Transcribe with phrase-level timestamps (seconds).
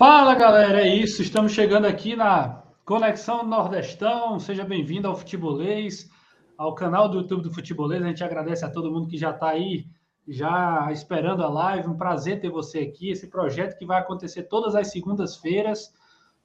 [0.00, 1.20] Fala galera, é isso.
[1.20, 4.40] Estamos chegando aqui na Conexão Nordestão.
[4.40, 6.08] Seja bem-vindo ao Futebolês,
[6.56, 8.02] ao canal do YouTube do Futebolês.
[8.02, 9.84] A gente agradece a todo mundo que já está aí,
[10.26, 11.86] já esperando a live.
[11.86, 13.10] Um prazer ter você aqui.
[13.10, 15.92] Esse projeto que vai acontecer todas as segundas-feiras,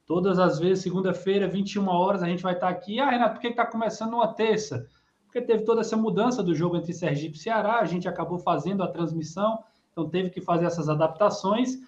[0.04, 3.00] todas as vezes, segunda-feira, 21 horas, a gente vai estar tá aqui.
[3.00, 4.86] Ah, Renato, por que está começando uma terça?
[5.24, 8.82] Porque teve toda essa mudança do jogo entre Sergipe e Ceará, a gente acabou fazendo
[8.82, 11.78] a transmissão, então teve que fazer essas adaptações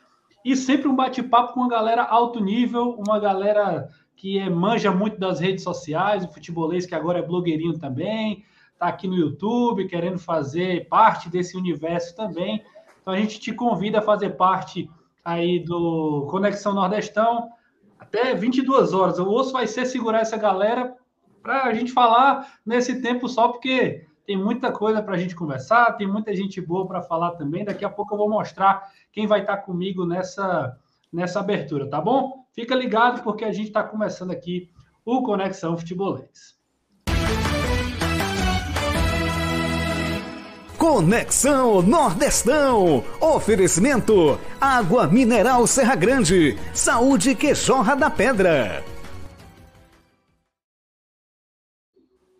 [0.50, 5.18] e sempre um bate-papo com uma galera alto nível, uma galera que é, manja muito
[5.18, 10.18] das redes sociais, o futebolês que agora é blogueirinho também, está aqui no YouTube, querendo
[10.18, 12.64] fazer parte desse universo também.
[13.02, 14.90] Então a gente te convida a fazer parte
[15.22, 17.50] aí do Conexão Nordestão
[17.98, 19.18] até 22 horas.
[19.18, 20.94] O osso vai ser segurar essa galera
[21.42, 25.96] para a gente falar nesse tempo só, porque tem muita coisa para a gente conversar,
[25.96, 27.64] tem muita gente boa para falar também.
[27.64, 30.78] Daqui a pouco eu vou mostrar quem vai estar tá comigo nessa,
[31.10, 32.44] nessa abertura, tá bom?
[32.52, 34.70] Fica ligado porque a gente está começando aqui
[35.02, 36.58] o Conexão Futebolês.
[40.76, 43.02] Conexão Nordestão.
[43.22, 46.54] Oferecimento: Água Mineral Serra Grande.
[46.74, 48.84] Saúde que jorra da pedra.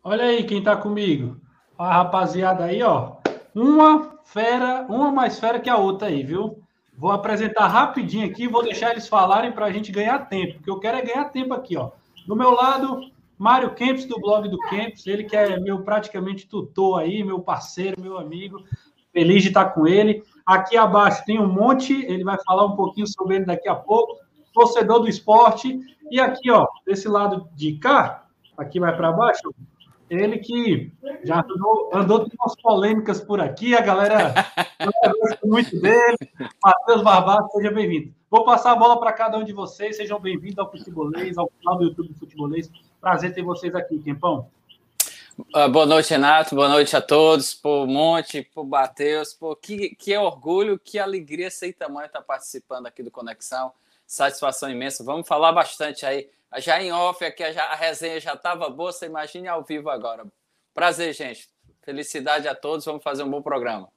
[0.05, 1.48] Olha aí quem está comigo
[1.79, 3.13] a rapaziada aí, ó.
[3.55, 6.63] Uma fera, uma mais fera que a outra aí, viu?
[6.97, 10.81] Vou apresentar rapidinho aqui, vou deixar eles falarem para a gente ganhar tempo, porque eu
[10.81, 11.91] quero é ganhar tempo aqui, ó.
[12.27, 13.01] Do meu lado,
[13.39, 18.01] Mário Kempis, do blog do Kempis, ele que é meu praticamente tutor aí, meu parceiro,
[18.01, 18.65] meu amigo.
[19.13, 20.25] Feliz de estar com ele.
[20.45, 24.17] Aqui abaixo tem um monte, ele vai falar um pouquinho sobre ele daqui a pouco.
[24.53, 25.81] Torcedor do esporte.
[26.11, 28.25] E aqui, ó, desse lado de cá,
[28.57, 29.55] aqui vai para baixo,
[30.11, 30.93] ele que
[31.25, 34.35] já andou, andou com umas polêmicas por aqui, a galera
[35.21, 36.17] gosta muito dele.
[36.63, 38.15] Matheus Barbato, seja bem-vindo.
[38.31, 39.97] Vou passar a bola para cada um de vocês.
[39.97, 42.71] Sejam bem-vindos ao Futebolês, ao canal do YouTube do Futebolês.
[43.01, 44.49] Prazer ter vocês aqui, Quempão.
[45.55, 46.55] Uh, boa noite, Renato.
[46.55, 47.55] Boa noite a todos.
[47.55, 49.33] Por Monte, por Matheus.
[49.33, 53.73] Por que, que orgulho, que alegria sem tamanho estar participando aqui do Conexão.
[54.07, 55.05] Satisfação imensa.
[55.05, 59.49] Vamos falar bastante aí já em off aqui, a resenha já estava boa, você imagine
[59.49, 60.27] ao vivo agora.
[60.73, 61.49] Prazer, gente.
[61.83, 63.89] Felicidade a todos, vamos fazer um bom programa.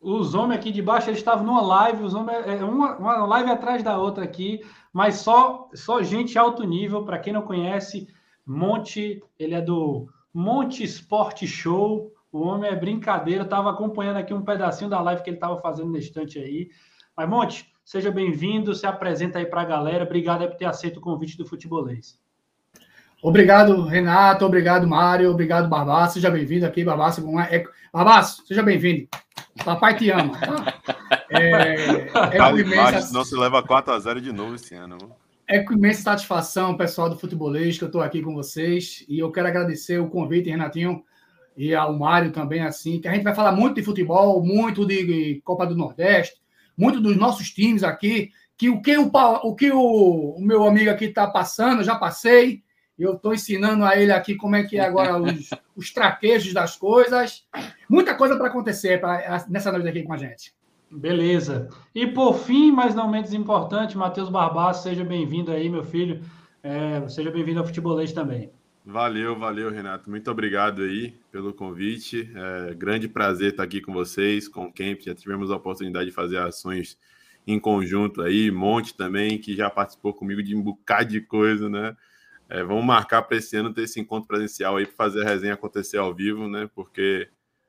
[0.00, 3.50] Os homens aqui de baixo, eles estavam numa live, os homens, é, uma, uma live
[3.50, 8.08] atrás da outra aqui, mas só, só gente alto nível, para quem não conhece,
[8.46, 14.44] Monte, ele é do Monte Sport Show, o homem é brincadeira, estava acompanhando aqui um
[14.44, 16.70] pedacinho da live que ele estava fazendo na estante aí.
[17.16, 20.04] Mas, Monte, Seja bem-vindo, se apresenta aí para a galera.
[20.04, 22.16] Obrigado por ter aceito o convite do Futebolês.
[23.20, 24.46] Obrigado, Renato.
[24.46, 25.28] Obrigado, Mário.
[25.28, 26.14] Obrigado, Barbaço.
[26.14, 27.20] Seja bem-vindo aqui, Barbaço.
[27.92, 29.08] Barbaço, seja bem-vindo.
[29.64, 30.38] Papai te ama.
[30.38, 30.80] Tá?
[31.30, 33.12] É, é com imensa...
[33.12, 34.96] Não se leva 4 a 0 de novo esse ano.
[35.48, 39.04] É com imensa satisfação, pessoal do Futebolês, que eu estou aqui com vocês.
[39.08, 41.02] E eu quero agradecer o convite, Renatinho,
[41.56, 45.40] e ao Mário também, assim, que a gente vai falar muito de futebol, muito de
[45.44, 46.39] Copa do Nordeste,
[46.80, 49.10] muito dos nossos times aqui, que o que o,
[49.42, 52.62] o, que o, o meu amigo aqui está passando, já passei,
[52.98, 56.76] eu estou ensinando a ele aqui como é que é agora os, os traquejos das
[56.76, 57.44] coisas.
[57.88, 60.54] Muita coisa para acontecer pra, nessa noite aqui com a gente.
[60.90, 61.68] Beleza.
[61.94, 66.22] E por fim, mas não menos importante, Matheus Barbaço, seja bem-vindo aí, meu filho.
[66.62, 68.50] É, seja bem-vindo ao Futebolês também.
[68.84, 70.08] Valeu, valeu, Renato.
[70.08, 72.30] Muito obrigado aí pelo convite.
[72.34, 75.00] É grande prazer estar aqui com vocês, com o Camp.
[75.02, 76.98] Já tivemos a oportunidade de fazer ações
[77.46, 81.96] em conjunto aí, Monte também, que já participou comigo de um bocado de coisa, né?
[82.48, 85.54] É, vamos marcar para esse ano ter esse encontro presencial aí para fazer a resenha
[85.54, 86.68] acontecer ao vivo, né?
[86.74, 87.28] Porque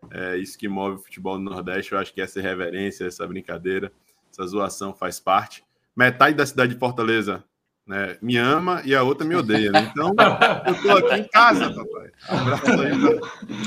[0.10, 1.92] é isso que move o futebol do Nordeste.
[1.92, 3.92] Eu acho que essa reverência, essa brincadeira,
[4.32, 5.64] essa zoação faz parte.
[5.96, 7.44] Metade da cidade de Fortaleza
[7.88, 9.72] né, me ama e a outra me odeia.
[9.72, 9.90] Né?
[9.92, 10.14] Então,
[10.66, 12.12] eu tô aqui em casa, papai.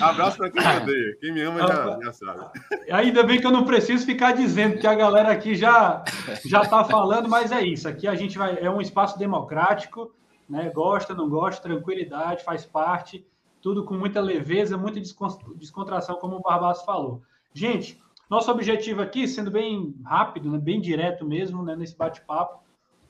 [0.00, 1.16] Abraço para quem me odeia.
[1.20, 2.61] Quem me ama já, já sabe.
[2.90, 6.05] Ainda bem que eu não preciso ficar dizendo que a galera aqui já
[6.44, 7.88] já está falando, mas é isso.
[7.88, 10.14] Aqui a gente vai é um espaço democrático,
[10.49, 10.70] né?
[10.70, 13.26] Gosta, não gosta, tranquilidade, faz parte,
[13.60, 17.22] tudo com muita leveza, muita descontração, como o Barbaço falou.
[17.52, 20.58] Gente, nosso objetivo aqui, sendo bem rápido, né?
[20.58, 21.76] bem direto mesmo, né?
[21.76, 22.63] nesse bate-papo,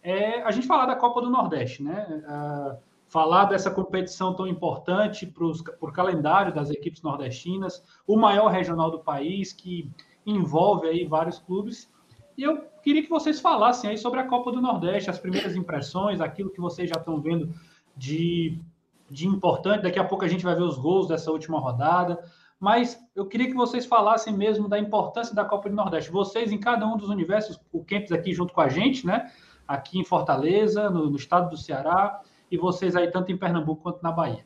[0.04, 2.22] é a gente falar da Copa do Nordeste, né?
[3.08, 8.98] Falar dessa competição tão importante para o calendário das equipes nordestinas, o maior regional do
[8.98, 9.90] país, que
[10.26, 11.90] envolve aí vários clubes.
[12.36, 16.20] E eu queria que vocês falassem aí sobre a Copa do Nordeste, as primeiras impressões,
[16.20, 17.54] aquilo que vocês já estão vendo
[17.96, 18.60] de,
[19.08, 19.84] de importante.
[19.84, 22.22] Daqui a pouco a gente vai ver os gols dessa última rodada.
[22.60, 26.10] Mas eu queria que vocês falassem mesmo da importância da Copa do Nordeste.
[26.10, 29.30] Vocês, em cada um dos universos, o Kempis aqui junto com a gente, né?
[29.66, 32.20] Aqui em Fortaleza, no, no estado do Ceará,
[32.50, 34.44] e vocês aí tanto em Pernambuco quanto na Bahia.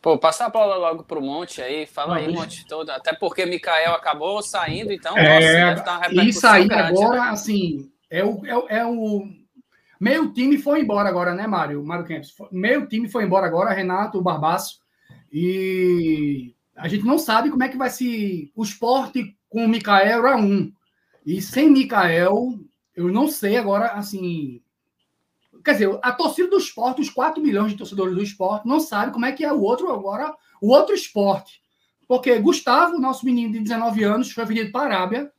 [0.00, 2.90] Pô, passa a bola logo pro Monte aí, fala Não, aí, Monte todo.
[2.90, 8.78] Até porque Mikael acabou saindo, então é, nossa, E sair agora, assim, é o, é,
[8.78, 9.26] é, o.
[10.00, 11.84] Meio time foi embora agora, né, Mário?
[11.84, 12.32] Mário Campos.
[12.52, 14.78] Meio time foi embora agora, Renato, o Barbaço.
[15.32, 18.52] E a gente não sabe como é que vai se.
[18.54, 20.72] O esporte com o Mikael era um.
[21.26, 22.54] E sem Mikael,
[22.98, 24.60] eu não sei agora, assim.
[25.64, 29.12] Quer dizer, a torcida do esporte, os 4 milhões de torcedores do esporte, não sabe
[29.12, 31.62] como é que é o outro agora, o outro esporte.
[32.08, 35.32] Porque Gustavo, nosso menino de 19 anos, foi vendido para a Arábia,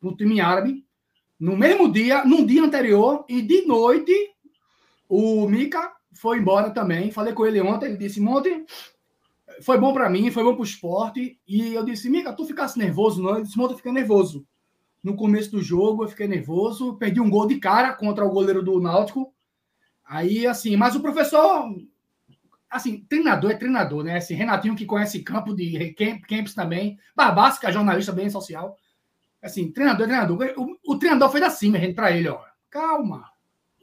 [0.00, 0.86] no time árabe,
[1.38, 4.12] no mesmo dia, num dia anterior, e de noite,
[5.06, 7.10] o Mika foi embora também.
[7.10, 8.64] Falei com ele ontem, ele disse: Ontem
[9.60, 11.38] foi bom para mim, foi bom para o esporte.
[11.46, 13.34] E eu disse: Mika, tu ficasse nervoso, não?
[13.34, 14.46] Ele disse: Ontem eu fiquei nervoso
[15.02, 18.62] no começo do jogo, eu fiquei nervoso, perdi um gol de cara contra o goleiro
[18.62, 19.34] do Náutico.
[20.04, 21.74] Aí, assim, mas o professor,
[22.70, 24.16] assim, treinador é treinador, né?
[24.16, 25.94] Assim, Renatinho que conhece campo de
[26.28, 26.98] Camps também,
[27.60, 28.76] que é jornalista bem social.
[29.40, 30.54] Assim, treinador é treinador.
[30.56, 32.40] O, o treinador fez assim, gente, para ele, ó.
[32.70, 33.24] Calma,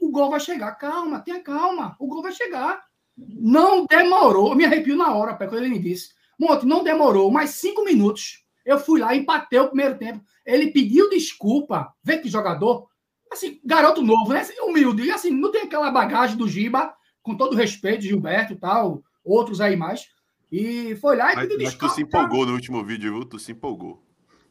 [0.00, 2.82] o gol vai chegar, calma, tenha calma, o gol vai chegar.
[3.16, 6.14] Não demorou, me arrepio na hora, quando ele me disse.
[6.38, 8.44] Monte, não demorou mais cinco minutos.
[8.64, 10.24] Eu fui lá, empatei o primeiro tempo.
[10.50, 11.92] Ele pediu desculpa.
[12.02, 12.88] Vê que jogador.
[13.32, 14.46] Assim, garoto novo, né?
[14.62, 15.04] Humilde.
[15.04, 16.92] E assim, não tem aquela bagagem do Giba,
[17.22, 20.06] com todo respeito, Gilberto e tal, outros aí mais.
[20.50, 21.86] E foi lá e mas, pediu desculpa.
[21.86, 23.24] Mas tu se empolgou no último vídeo, viu?
[23.24, 24.02] Tu se empolgou.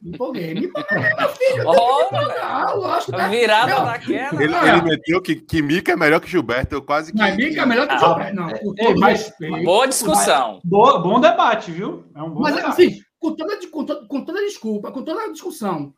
[0.01, 1.63] Me empolguei, me empolguei, meu filho.
[1.67, 3.11] Oh, ah, lógico?
[3.29, 4.43] Virada meu, daquela.
[4.43, 6.73] Ele, ele meteu que, que Mica é melhor que Gilberto.
[6.73, 7.17] Eu quase que.
[7.17, 8.35] Mas Mica é melhor que Gilberto.
[8.35, 9.33] Não, é, mas,
[9.65, 10.61] boa discussão.
[10.63, 12.05] Boa, bom debate, viu?
[12.15, 12.71] É um bom mas, debate.
[12.71, 15.93] assim, com toda, com, toda, com toda desculpa, com toda a discussão,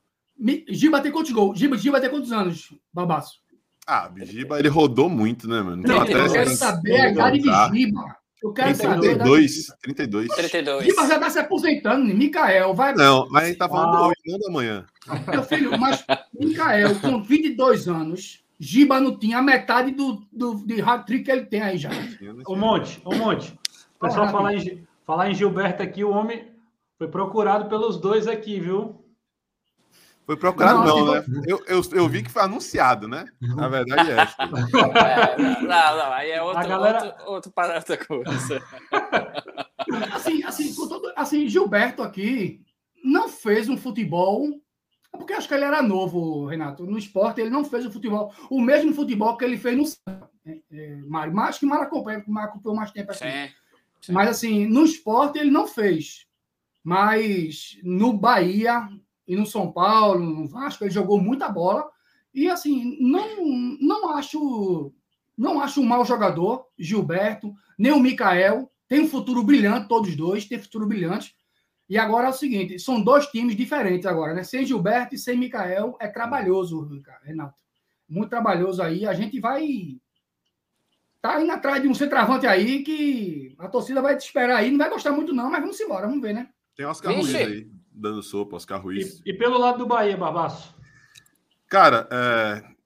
[0.69, 1.57] Giba tem quantos gols?
[1.57, 3.39] Giba, Giba tem quantos anos, Babaço?
[3.88, 5.83] Ah, Giba, ele rodou muito, né, mano?
[5.83, 8.21] Não, eu quero saber a idade de Giba.
[8.41, 9.81] Eu quero 32, saber.
[9.81, 10.27] 32.
[10.29, 10.85] 32.
[10.85, 12.06] Giba já tá se aposentando?
[12.06, 12.95] Micael, vai.
[12.95, 14.07] Não, mas a gente tá falando ah.
[14.07, 14.85] hoje, não da manhã.
[15.29, 16.03] Meu filho, mas
[16.33, 21.45] Micael, com 22 anos, Giba não tinha a metade do, do de hat-trick que ele
[21.45, 21.91] tem aí já.
[22.47, 23.53] O Monte, o Monte.
[24.00, 26.50] O pessoal falar em, falar em Gilberto aqui, o homem
[27.01, 29.03] foi procurado pelos dois aqui, viu?
[30.24, 31.25] Foi procurado, não, não né?
[31.48, 33.25] Eu, eu, eu, vi que foi anunciado, né?
[33.42, 34.18] Na verdade é.
[34.19, 37.06] É, não, não, aí é outro, galera...
[37.06, 38.63] outro, outro parâmetro coisa.
[40.13, 42.62] Assim, assim, todo, assim, Gilberto aqui
[43.03, 44.48] não fez um futebol.
[45.12, 46.86] É porque acho que ele era novo, Renato.
[46.86, 48.31] No esporte, ele não fez o futebol.
[48.48, 50.13] O mesmo futebol que ele fez no
[50.45, 51.33] é, é, Mário.
[51.33, 53.24] Mas que Mara acompanha, acompanhou mais tempo aqui.
[53.24, 53.53] Sim,
[54.01, 54.12] sim.
[54.13, 56.29] Mas assim, no esporte ele não fez.
[56.83, 58.88] Mas no Bahia
[59.27, 61.89] e no São Paulo, no Vasco, ele jogou muita bola.
[62.33, 64.93] E assim, não, não acho
[65.38, 68.71] não acho um mau jogador, Gilberto, nem o Mikael.
[68.88, 71.35] Tem um futuro brilhante, todos dois, tem futuro brilhante.
[71.89, 74.43] E agora é o seguinte: são dois times diferentes agora, né?
[74.43, 76.88] Sem Gilberto e sem Mikael é trabalhoso,
[77.23, 77.59] Renato.
[78.07, 79.05] Muito trabalhoso aí.
[79.05, 79.97] A gente vai.
[81.21, 84.71] Tá indo atrás de um centroavante aí que a torcida vai te esperar aí.
[84.71, 86.50] Não vai gostar muito, não, mas vamos embora, vamos ver, né?
[86.81, 89.21] Tem Oscar Ruiz aí, dando sopa, Oscar Ruiz.
[89.23, 90.75] E, e, pelo lado do Bahia, Barbaço?
[91.67, 92.09] Cara,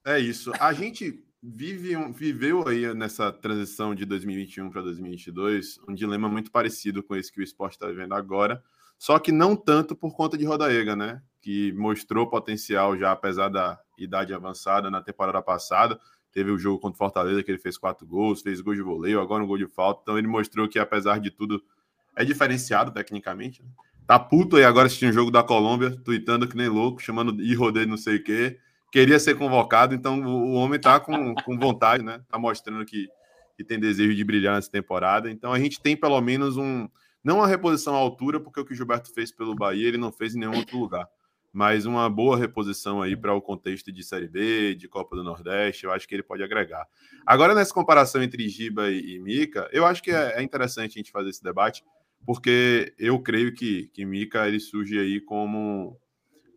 [0.04, 0.52] é, é isso.
[0.60, 7.02] A gente vive, viveu aí nessa transição de 2021 para 2022 um dilema muito parecido
[7.02, 8.62] com esse que o esporte está vivendo agora,
[8.98, 11.22] só que não tanto por conta de Rodaega, né?
[11.40, 15.98] Que mostrou potencial já, apesar da idade avançada na temporada passada.
[16.32, 19.22] Teve o jogo contra o Fortaleza, que ele fez quatro gols, fez gol de voleio,
[19.22, 20.02] agora um gol de falta.
[20.02, 21.64] Então ele mostrou que, apesar de tudo,
[22.14, 23.62] é diferenciado tecnicamente.
[23.62, 23.68] Né?
[24.06, 27.54] Tá puto aí agora assistindo o jogo da Colômbia, tweetando que nem louco, chamando de
[27.54, 28.58] rodeio não sei o quê.
[28.92, 32.22] Queria ser convocado, então o, homem tá com, com vontade, né?
[32.28, 33.08] Tá mostrando que,
[33.56, 35.28] que tem desejo de brilhar nessa temporada.
[35.28, 36.88] Então a gente tem pelo menos um.
[37.22, 40.12] Não uma reposição à altura, porque o que o Gilberto fez pelo Bahia ele não
[40.12, 41.08] fez em nenhum outro lugar.
[41.52, 45.84] Mas uma boa reposição aí para o contexto de Série B, de Copa do Nordeste,
[45.84, 46.86] eu acho que ele pode agregar.
[47.26, 50.98] Agora, nessa comparação entre Giba e, e Mica, eu acho que é, é interessante a
[50.98, 51.82] gente fazer esse debate,
[52.26, 55.96] porque eu creio que, que Mika ele surge aí como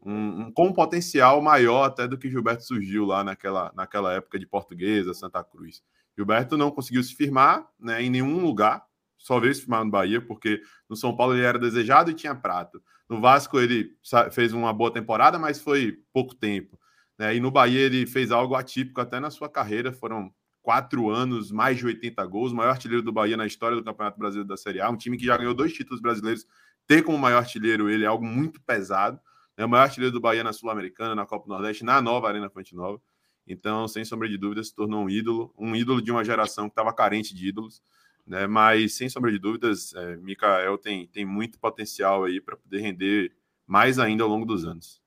[0.04, 4.40] um, um, com um potencial maior até do que Gilberto surgiu lá naquela, naquela época
[4.40, 5.84] de Portuguesa, Santa Cruz.
[6.18, 8.84] Gilberto não conseguiu se firmar né, em nenhum lugar,
[9.16, 10.60] só veio se firmar no Bahia, porque
[10.90, 12.82] no São Paulo ele era desejado e tinha prato.
[13.08, 13.92] No Vasco ele
[14.32, 16.80] fez uma boa temporada, mas foi pouco tempo.
[17.18, 17.36] Né?
[17.36, 20.34] E no Bahia ele fez algo atípico até na sua carreira, foram
[20.70, 24.48] quatro anos, mais de 80 gols, maior artilheiro do Bahia na história do Campeonato Brasileiro
[24.48, 26.46] da Série A, um time que já ganhou dois títulos brasileiros,
[26.86, 29.20] ter como maior artilheiro ele é algo muito pesado,
[29.58, 32.52] é o maior artilheiro do Bahia na Sul-Americana, na Copa do Nordeste, na nova Arena
[32.52, 33.02] Fonte Nova.
[33.48, 36.74] Então, sem sombra de dúvida, se tornou um ídolo, um ídolo de uma geração que
[36.74, 37.82] estava carente de ídolos.
[38.24, 38.46] Né?
[38.46, 43.32] Mas, sem sombra de dúvidas, é, Mikael tem, tem muito potencial aí para poder render
[43.66, 45.02] mais ainda ao longo dos anos.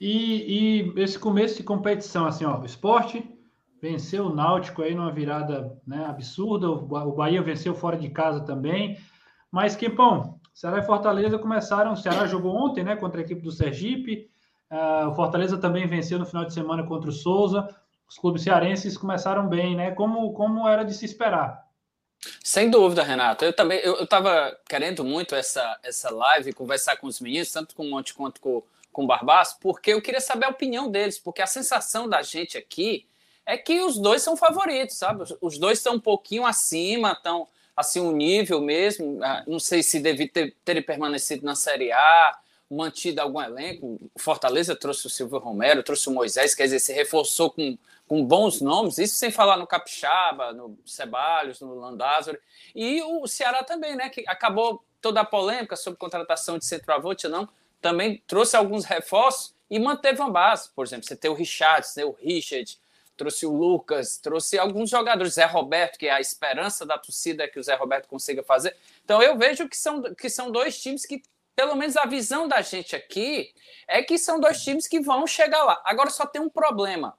[0.00, 3.22] E, e, esse começo de competição, assim, ó, esporte
[3.80, 8.98] venceu o Náutico aí numa virada né, absurda, o Bahia venceu fora de casa também,
[9.50, 13.40] mas que, bom, Ceará e Fortaleza começaram, o Ceará jogou ontem, né, contra a equipe
[13.40, 14.30] do Sergipe,
[14.70, 17.74] uh, o Fortaleza também venceu no final de semana contra o Souza,
[18.08, 21.64] os clubes cearenses começaram bem, né, como, como era de se esperar.
[22.44, 23.46] Sem dúvida, Renato.
[23.46, 27.86] Eu também eu, estava querendo muito essa, essa live, conversar com os meninos, tanto com
[27.86, 31.40] o Monte quanto com, com o Barbaço, porque eu queria saber a opinião deles, porque
[31.40, 33.08] a sensação da gente aqui
[33.46, 35.24] é que os dois são favoritos, sabe?
[35.40, 39.22] Os dois estão um pouquinho acima, estão assim um nível mesmo.
[39.22, 42.38] Ah, não sei se deve ter, ter permanecido na Série A,
[42.70, 43.98] mantido algum elenco.
[44.16, 48.60] Fortaleza trouxe o Silvio Romero, trouxe o Moisés, quer dizer, se reforçou com, com bons
[48.60, 52.38] nomes, isso sem falar no Capixaba, no Ceballos, no Landázuri.
[52.74, 54.08] E o Ceará também, né?
[54.08, 57.48] Que acabou toda a polêmica sobre contratação de centroavante, não.
[57.80, 60.68] Também trouxe alguns reforços e manteve uma base.
[60.74, 62.78] Por exemplo, você tem o Richard, você tem o Richard,
[63.20, 67.58] trouxe o Lucas, trouxe alguns jogadores, Zé Roberto, que é a esperança da torcida que
[67.58, 68.74] o Zé Roberto consiga fazer.
[69.04, 71.22] Então eu vejo que são, que são dois times que,
[71.54, 73.52] pelo menos a visão da gente aqui,
[73.86, 75.82] é que são dois times que vão chegar lá.
[75.84, 77.14] Agora só tem um problema.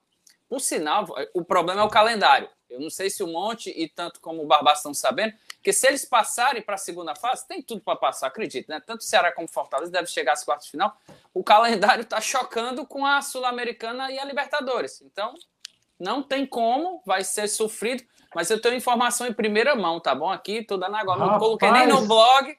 [0.49, 1.05] Por sinal,
[1.35, 2.49] o problema é o calendário.
[2.67, 5.87] Eu não sei se o Monte e tanto como o Barbas estão sabendo, que se
[5.87, 8.81] eles passarem para a segunda fase, tem tudo para passar, acredito, né?
[8.83, 10.97] Tanto Ceará como Fortaleza deve chegar às quartas de final.
[11.31, 15.01] O calendário está chocando com a Sul-Americana e a Libertadores.
[15.03, 15.35] Então,
[16.01, 18.03] não tem como, vai ser sofrido.
[18.33, 20.29] Mas eu tenho informação em primeira mão, tá bom?
[20.29, 21.19] Aqui, estou dando agora.
[21.19, 22.57] Não coloquei nem no blog.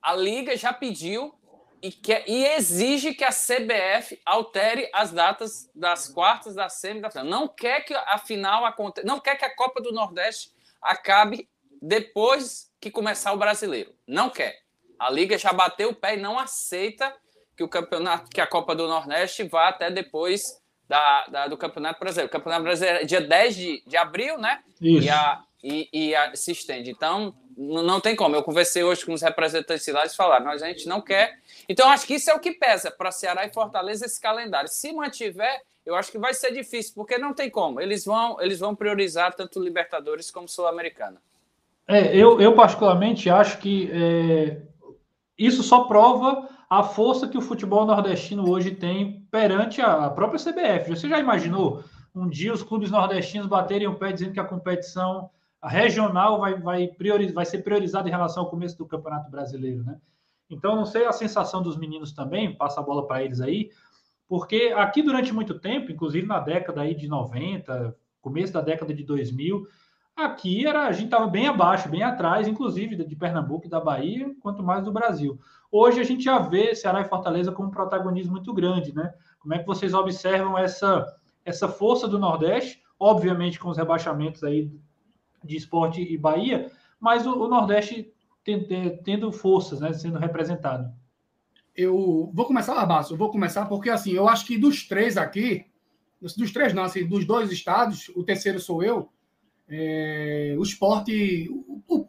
[0.00, 1.34] A Liga já pediu
[1.82, 7.10] e, quer, e exige que a CBF altere as datas das quartas, da semi, da
[7.10, 7.26] final.
[7.26, 11.48] Não quer que a final aconteça, não quer que a Copa do Nordeste acabe
[11.80, 13.92] depois que começar o brasileiro.
[14.06, 14.60] Não quer.
[14.98, 17.12] A Liga já bateu o pé e não aceita
[17.56, 21.98] que o campeonato, que a Copa do Nordeste vá até depois da, da, do Campeonato
[21.98, 22.28] Brasileiro.
[22.28, 24.60] O Campeonato Brasileiro é dia 10 de, de abril, né?
[24.80, 25.06] Isso.
[25.06, 26.90] E, a, e, e a, se estende.
[26.90, 28.34] Então, não tem como.
[28.34, 31.38] Eu conversei hoje com os representantes lá e falaram, nós a gente não quer.
[31.68, 34.68] Então, acho que isso é o que pesa para Ceará e Fortaleza esse calendário.
[34.68, 37.80] Se mantiver, eu acho que vai ser difícil, porque não tem como.
[37.80, 41.20] Eles vão, eles vão priorizar tanto Libertadores como Sul-Americana.
[41.86, 44.58] É, eu, eu particularmente acho que é,
[45.36, 50.88] isso só prova a força que o futebol nordestino hoje tem perante a própria CBF.
[50.88, 55.28] Você já imaginou um dia os clubes nordestinos baterem o pé dizendo que a competição
[55.62, 59.98] regional vai, vai, priori, vai ser priorizada em relação ao começo do Campeonato Brasileiro, né?
[60.48, 63.70] Então, não sei a sensação dos meninos também, passa a bola para eles aí,
[64.26, 69.04] porque aqui durante muito tempo, inclusive na década aí de 90, começo da década de
[69.04, 69.66] 2000,
[70.16, 74.34] aqui era a gente estava bem abaixo, bem atrás, inclusive de Pernambuco e da Bahia,
[74.40, 75.38] quanto mais do Brasil.
[75.74, 79.14] Hoje a gente já vê Ceará e Fortaleza com um protagonismo muito grande, né?
[79.38, 81.06] Como é que vocês observam essa,
[81.46, 84.70] essa força do Nordeste, obviamente com os rebaixamentos aí
[85.42, 88.12] de esporte e Bahia, mas o, o Nordeste
[89.02, 89.94] tendo forças, né?
[89.94, 90.92] Sendo representado.
[91.74, 95.64] Eu vou começar, Barbaço, eu vou começar porque assim, eu acho que dos três aqui,
[96.20, 99.08] dos três não, assim, dos dois estados, o terceiro sou eu,
[99.66, 102.08] é, o esporte o, o,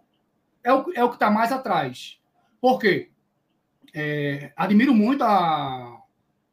[0.62, 2.20] é, o, é o que está mais atrás.
[2.60, 3.13] Por quê?
[3.94, 6.02] É, admiro muito a,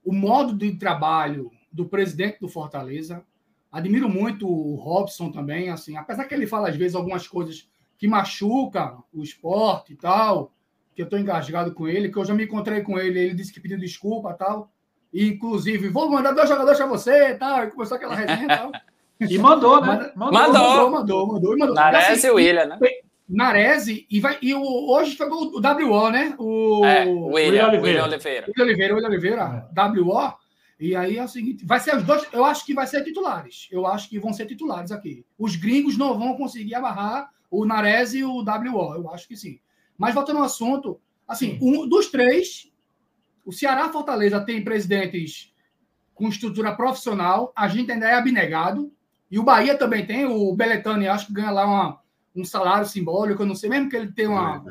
[0.05, 3.25] o modo de trabalho do presidente do Fortaleza.
[3.73, 8.09] Admiro muito o Robson também, assim, apesar que ele fala às vezes algumas coisas que
[8.09, 10.53] machucam o esporte e tal,
[10.95, 13.53] que eu estou engasgado com ele, que eu já me encontrei com ele, ele disse
[13.53, 14.71] que pediu desculpa e tal.
[15.13, 18.49] E, inclusive, vou mandar dois jogadores para você e tal, e começou aquela resenha e
[18.49, 18.73] tal.
[19.29, 20.11] E mandou, né?
[20.17, 21.27] Mandou, mandou, mandou, mandou.
[21.27, 21.75] mandou, mandou.
[21.75, 22.79] Nares assim, e o William, né?
[23.31, 26.35] Narese e vai e o, hoje foi o, o WO, né?
[26.37, 28.47] O, é, William, William Oliveira.
[28.49, 30.01] William Oliveira, William Oliveira, é.
[30.01, 30.35] WO.
[30.81, 33.69] E aí é o seguinte, vai ser os dois, eu acho que vai ser titulares.
[33.71, 35.25] Eu acho que vão ser titulares aqui.
[35.39, 39.61] Os gringos não vão conseguir amarrar o Nares e o WO, eu acho que sim.
[39.97, 42.73] Mas voltando ao assunto, assim, um dos três,
[43.45, 45.53] o Ceará Fortaleza tem presidentes
[46.15, 48.93] com estrutura profissional, a gente ainda é abnegado,
[49.31, 52.00] e o Bahia também tem, o Beletani acho que ganha lá uma
[52.35, 54.65] um salário simbólico, eu não sei, mesmo que ele tenha uma.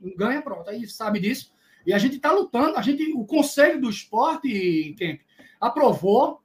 [0.00, 1.52] Um ganha, pronto, aí sabe disso.
[1.86, 5.20] E a gente está lutando, a gente, o Conselho do Esporte, Kemp,
[5.60, 6.40] aprovou,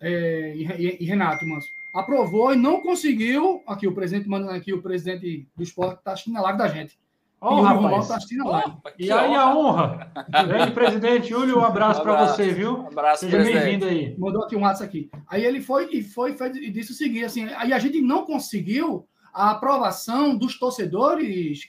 [0.00, 3.62] é, e, e, Renato, mas aprovou e não conseguiu.
[3.66, 6.98] Aqui, o presidente mandando aqui, o presidente do esporte está assistindo a live da gente.
[7.40, 8.08] Oh, rapaz.
[8.08, 9.40] Tá oh, e aí honra.
[9.40, 10.12] a honra.
[10.46, 12.36] Grande presidente Júlio, um abraço, um abraço.
[12.36, 12.78] para você, viu?
[12.78, 14.16] Um abraço, Seja bem-vindo aí.
[14.16, 15.10] Mandou aqui um WhatsApp aqui.
[15.28, 18.24] Aí ele foi e foi, foi e disse o seguinte, assim, aí a gente não
[18.24, 21.68] conseguiu a aprovação dos torcedores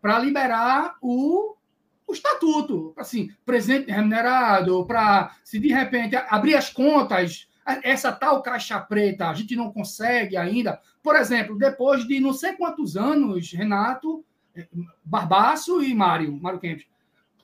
[0.00, 1.56] para liberar o,
[2.06, 7.48] o estatuto, assim, presidente remunerado, para se de repente abrir as contas,
[7.82, 10.80] essa tal caixa preta, a gente não consegue ainda.
[11.02, 14.24] Por exemplo, depois de não sei quantos anos, Renato,
[15.04, 16.86] Barbaço e Mário, Mário Kempis.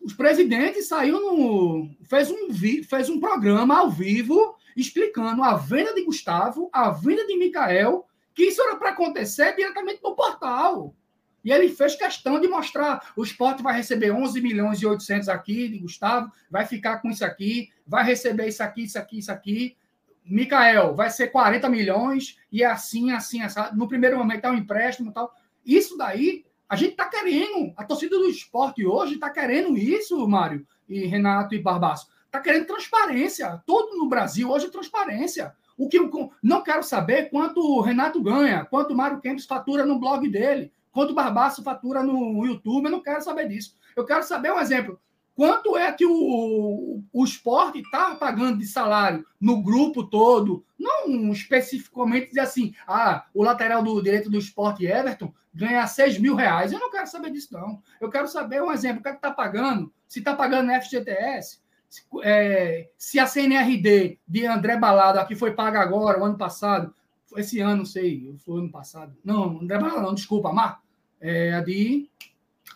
[0.01, 1.91] Os presidentes saiu no.
[2.03, 2.49] Fez um,
[2.89, 8.45] fez um programa ao vivo explicando a venda de Gustavo, a venda de Micael, que
[8.45, 10.95] isso era para acontecer diretamente no portal.
[11.45, 15.69] E ele fez questão de mostrar: o esporte vai receber 11 milhões e 800 aqui
[15.69, 19.77] de Gustavo, vai ficar com isso aqui, vai receber isso aqui, isso aqui, isso aqui.
[20.25, 23.61] Micael, vai ser 40 milhões, e é assim, assim, assim.
[23.75, 25.35] No primeiro momento é um empréstimo tal.
[25.67, 30.67] Isso daí a gente está querendo, a torcida do esporte hoje está querendo isso, Mário,
[30.89, 32.09] e Renato e Barbaço.
[32.25, 33.63] Está querendo transparência.
[33.67, 35.55] Todo no Brasil hoje é transparência.
[35.77, 39.85] O que eu não quero saber quanto o Renato ganha, quanto o Mário Kempis fatura
[39.85, 42.85] no blog dele, quanto o Barbaço fatura no YouTube.
[42.85, 43.77] Eu não quero saber disso.
[43.97, 45.01] Eu quero saber um exemplo.
[45.35, 50.65] Quanto é que o, o esporte está pagando de salário no grupo todo?
[50.79, 56.35] Não especificamente dizer assim, ah, o lateral do direito do esporte Everton ganha 6 mil
[56.35, 56.71] reais.
[56.71, 57.83] Eu não quero saber disso, não.
[57.99, 59.91] Eu quero saber um exemplo, o que é está pagando?
[60.07, 61.62] Se está pagando FGTS,
[62.23, 66.95] é, se a CNRD de André Balada, que foi paga agora, o ano passado,
[67.37, 69.17] esse ano, não sei, foi ano passado.
[69.25, 70.81] Não, André Balada não, desculpa, Mar.
[71.21, 72.11] É a de.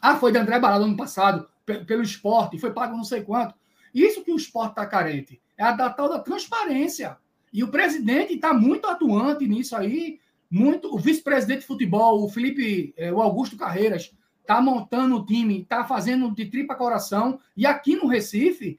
[0.00, 1.48] Ah, foi de André Balada ano passado
[1.86, 3.54] pelo esporte, foi pago não sei quanto.
[3.92, 5.40] Isso que o esporte está carente.
[5.58, 7.16] É a da tal da transparência.
[7.52, 10.20] E o presidente está muito atuante nisso aí.
[10.48, 15.62] Muito, o vice-presidente de futebol, o Felipe, é, o Augusto Carreiras, está montando o time,
[15.62, 17.40] está fazendo de tripa coração.
[17.56, 18.78] E aqui no Recife,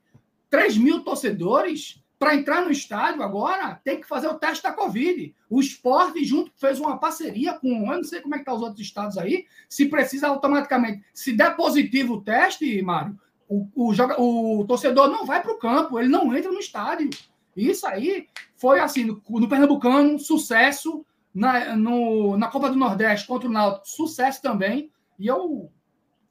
[0.49, 5.35] 3 mil torcedores para entrar no estádio agora tem que fazer o teste da Covid.
[5.49, 8.61] O esporte junto fez uma parceria com, eu não sei como é que tá os
[8.61, 14.65] outros estados aí, se precisa automaticamente, se der positivo o teste, Mário, o, o, o
[14.65, 17.09] torcedor não vai para o campo, ele não entra no estádio.
[17.55, 23.47] Isso aí foi assim, no, no Pernambucano, sucesso, na, no, na Copa do Nordeste contra
[23.47, 24.91] o Náutico, sucesso também.
[25.19, 25.71] E eu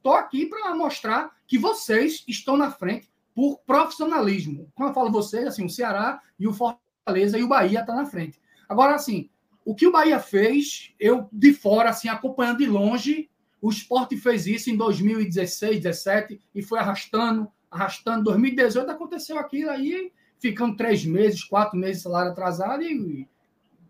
[0.02, 4.72] tô aqui para mostrar que vocês estão na frente por profissionalismo.
[4.74, 8.06] Quando eu falo vocês, assim, o Ceará e o Fortaleza e o Bahia tá na
[8.06, 8.40] frente.
[8.66, 9.28] Agora, assim,
[9.62, 13.28] o que o Bahia fez, eu de fora, assim, acompanhando de longe,
[13.60, 18.24] o esporte fez isso em 2016, 17 e foi arrastando, arrastando.
[18.24, 23.28] 2018 aconteceu aquilo aí, ficando três meses, quatro meses salário atrasado e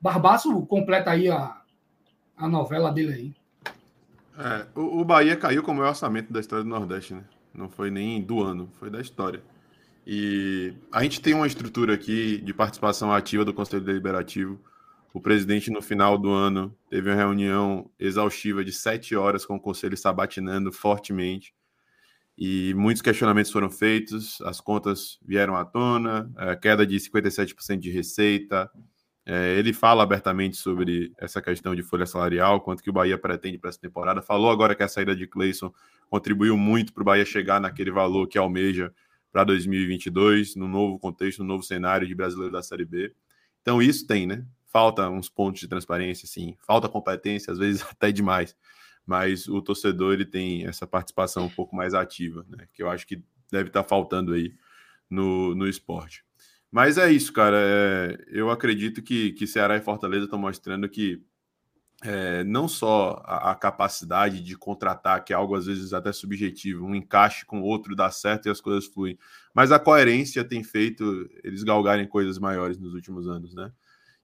[0.01, 1.63] Barbaço completa aí a,
[2.37, 3.35] a novela dele aí.
[4.39, 7.25] É, o, o Bahia caiu como é o orçamento da história do Nordeste, né?
[7.57, 9.43] Não foi nem do ano, foi da história.
[10.07, 14.61] E a gente tem uma estrutura aqui de participação ativa do Conselho Deliberativo.
[15.13, 19.61] O presidente, no final do ano, teve uma reunião exaustiva de sete horas com o
[19.61, 21.55] Conselho sabatinando fortemente.
[22.39, 28.71] E muitos questionamentos foram feitos, as contas vieram à tona, queda de 57% de receita.
[29.25, 33.59] É, ele fala abertamente sobre essa questão de folha salarial, quanto que o Bahia pretende
[33.59, 34.23] para essa temporada.
[34.23, 35.73] Falou agora que a saída de Cleison
[36.09, 38.93] contribuiu muito para o Bahia chegar naquele valor que almeja
[39.33, 43.13] para 2022, no novo contexto, no novo cenário de brasileiro da Série B.
[43.61, 44.47] Então, isso tem, né?
[44.67, 46.57] Falta uns pontos de transparência, sim.
[46.67, 48.57] Falta competência, às vezes até demais.
[49.05, 52.67] Mas o torcedor ele tem essa participação um pouco mais ativa, né?
[52.73, 54.55] Que eu acho que deve estar tá faltando aí
[55.09, 56.25] no, no esporte.
[56.71, 57.57] Mas é isso, cara.
[57.59, 61.23] É, eu acredito que, que Ceará e Fortaleza estão mostrando que
[62.03, 66.85] é, não só a, a, capacidade de contratar, que é algo às vezes até subjetivo,
[66.85, 69.19] um encaixe com o outro dá certo e as coisas fluem,
[69.55, 73.73] mas a coerência tem feito eles galgarem coisas maiores nos últimos anos, né?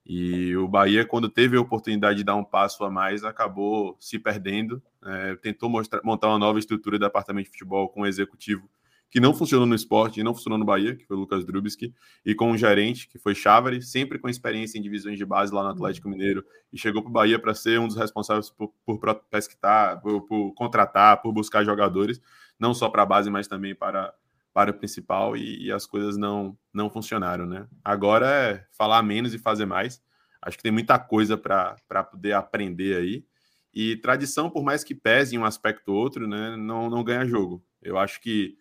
[0.05, 4.19] E o Bahia, quando teve a oportunidade de dar um passo a mais, acabou se
[4.19, 4.83] perdendo.
[5.01, 8.69] É, tentou mostrar, montar uma nova estrutura de departamento de futebol com um executivo
[9.13, 11.93] que não funcionou no esporte e não funcionou no Bahia, que foi o Lucas Drubski,
[12.25, 15.61] e com um gerente, que foi Chávari, sempre com experiência em divisões de base lá
[15.61, 18.99] no Atlético Mineiro, e chegou para o Bahia para ser um dos responsáveis por, por
[19.29, 22.19] pesquitar, por, por, contratar, por buscar jogadores,
[22.59, 24.11] não só para a base, mas também para,
[24.51, 27.67] para o principal, e, e, as coisas não, não funcionaram, né?
[27.85, 30.01] Agora é falar menos e fazer mais.
[30.41, 33.23] Acho que tem muita coisa para poder aprender aí.
[33.71, 37.27] E tradição, por mais que pese em um aspecto ou outro, né, não, não ganha
[37.27, 37.63] jogo.
[37.79, 38.57] Eu acho que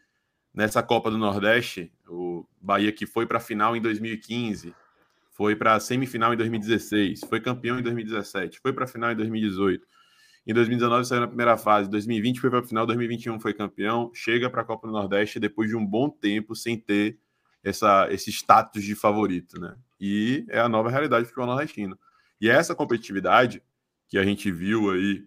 [0.54, 4.74] nessa Copa do Nordeste, o Bahia que foi para a final em 2015,
[5.30, 9.16] foi para a semifinal em 2016, foi campeão em 2017, foi para a final em
[9.16, 9.86] 2018.
[10.46, 14.50] Em 2019 saiu na primeira fase, 2020 foi para a final, 2021 foi campeão, chega
[14.50, 17.18] para a Copa do Nordeste depois de um bom tempo sem ter
[17.62, 19.76] essa, esse status de favorito, né?
[20.00, 21.96] E é a nova realidade do futebol nordestino.
[22.40, 23.62] E essa competitividade
[24.08, 25.24] que a gente viu aí,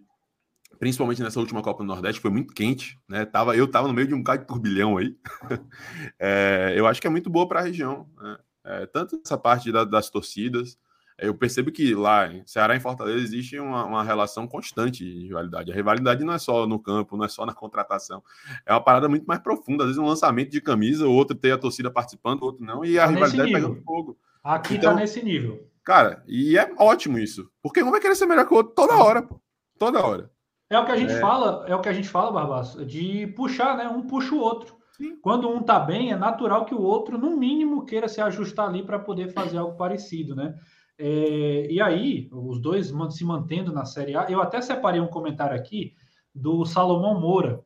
[0.78, 3.24] principalmente nessa última Copa do Nordeste, foi muito quente, né?
[3.24, 5.16] Tava, eu tava no meio de um bocado de turbilhão aí.
[6.18, 8.38] é, eu acho que é muito boa para a região, né?
[8.64, 10.76] É, tanto essa parte da, das torcidas,
[11.18, 15.72] eu percebo que lá em Ceará e Fortaleza existe uma, uma, relação constante de rivalidade.
[15.72, 18.22] A rivalidade não é só no campo, não é só na contratação.
[18.66, 19.84] É uma parada muito mais profunda.
[19.84, 22.84] Às vezes um lançamento de camisa, o outro tem a torcida participando, o outro não,
[22.84, 24.18] e a tá rivalidade pegando fogo.
[24.44, 25.66] Aqui tá então, tá nesse nível.
[25.82, 27.48] Cara, e é ótimo isso.
[27.62, 29.40] Porque um vai querer ser melhor que o outro toda hora, pô.
[29.78, 30.30] Toda hora.
[30.68, 31.20] É o que a gente é.
[31.20, 33.88] fala, é o que a gente fala, Barbaço, de puxar, né?
[33.88, 34.76] Um puxa o outro.
[34.96, 35.16] Sim.
[35.20, 38.82] Quando um tá bem, é natural que o outro, no mínimo, queira se ajustar ali
[38.82, 40.54] para poder fazer algo parecido, né?
[40.98, 45.54] É, e aí, os dois se mantendo na Série A, eu até separei um comentário
[45.54, 45.94] aqui
[46.34, 47.62] do Salomão Moura.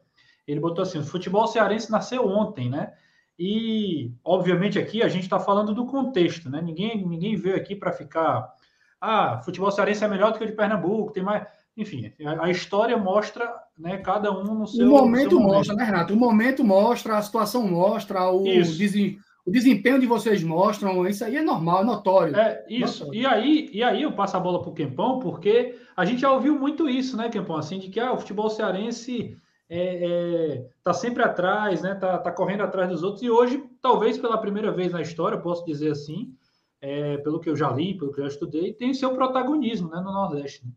[0.46, 2.92] Ele botou assim: o futebol cearense nasceu ontem, né?
[3.38, 6.60] E, obviamente, aqui a gente está falando do contexto, né?
[6.60, 8.52] Ninguém, ninguém veio aqui para ficar.
[9.00, 11.46] Ah, futebol cearense é melhor do que o de Pernambuco, tem mais.
[11.80, 13.96] Enfim, a, história mostra, né?
[13.96, 14.86] Cada um no seu.
[14.86, 15.54] O momento, seu momento.
[15.56, 16.12] mostra, né, Renato?
[16.12, 21.42] O momento mostra, a situação mostra, o, o desempenho de vocês mostram, isso aí é
[21.42, 22.36] normal, é notório.
[22.36, 23.06] É, isso.
[23.06, 23.20] Notório.
[23.22, 26.30] E aí, e aí eu passo a bola para o Quempão, porque a gente já
[26.30, 27.56] ouviu muito isso, né, Quempão?
[27.56, 29.38] Assim, de que ah, o futebol cearense
[29.70, 31.94] é, é, tá sempre atrás, né?
[31.94, 33.22] Tá, tá correndo atrás dos outros.
[33.22, 36.34] E hoje, talvez pela primeira vez na história, posso dizer assim,
[36.80, 39.96] é, pelo que eu já li, pelo que eu já estudei, tem seu protagonismo né,
[39.96, 40.66] no Nordeste.
[40.66, 40.72] Né?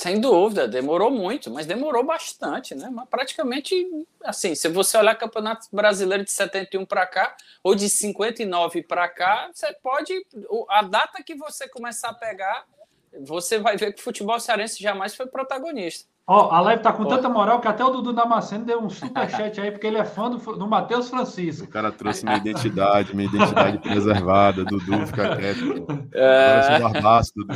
[0.00, 2.88] Sem dúvida, demorou muito, mas demorou bastante, né?
[2.90, 3.86] Mas praticamente,
[4.24, 9.50] assim, se você olhar Campeonato Brasileiro de 71 para cá, ou de 59 para cá,
[9.52, 10.14] você pode.
[10.70, 12.64] A data que você começar a pegar,
[13.20, 16.08] você vai ver que o futebol cearense jamais foi protagonista.
[16.32, 19.60] Ó, a live tá com tanta moral que até o Dudu Damasceno deu um superchat
[19.60, 21.64] aí, porque ele é fã do, do Matheus Francisco.
[21.64, 24.64] O cara trouxe minha identidade, minha identidade preservada.
[24.64, 25.86] Dudu, fica quieto.
[26.14, 26.52] É...
[26.52, 27.54] Agora sou barbaço, Dudu.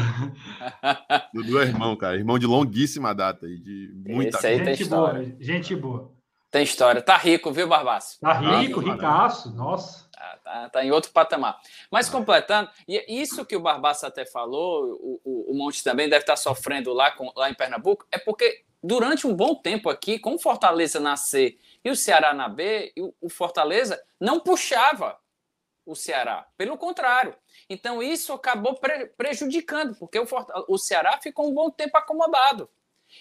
[1.33, 2.17] Dudu é irmão, cara.
[2.17, 6.11] Irmão de longuíssima data e de muita Esse aí gente boa, gente boa.
[6.51, 7.01] Tem história.
[7.01, 8.19] Tá rico, viu, Barbaço?
[8.21, 9.55] Tá rico, ah, ricaço.
[9.55, 10.04] Nossa.
[10.25, 11.61] Tá, tá, tá, em outro patamar.
[11.91, 16.23] Mas completando, e isso que o Barbaça até falou, o, o, o Monte também deve
[16.23, 20.35] estar sofrendo lá, com, lá em Pernambuco, é porque durante um bom tempo aqui, com
[20.35, 25.19] o Fortaleza na C e o Ceará na B, o, o Fortaleza não puxava
[25.85, 26.49] o Ceará.
[26.57, 27.37] Pelo contrário.
[27.69, 30.27] Então isso acabou pre prejudicando, porque o,
[30.69, 32.71] o Ceará ficou um bom tempo acomodado.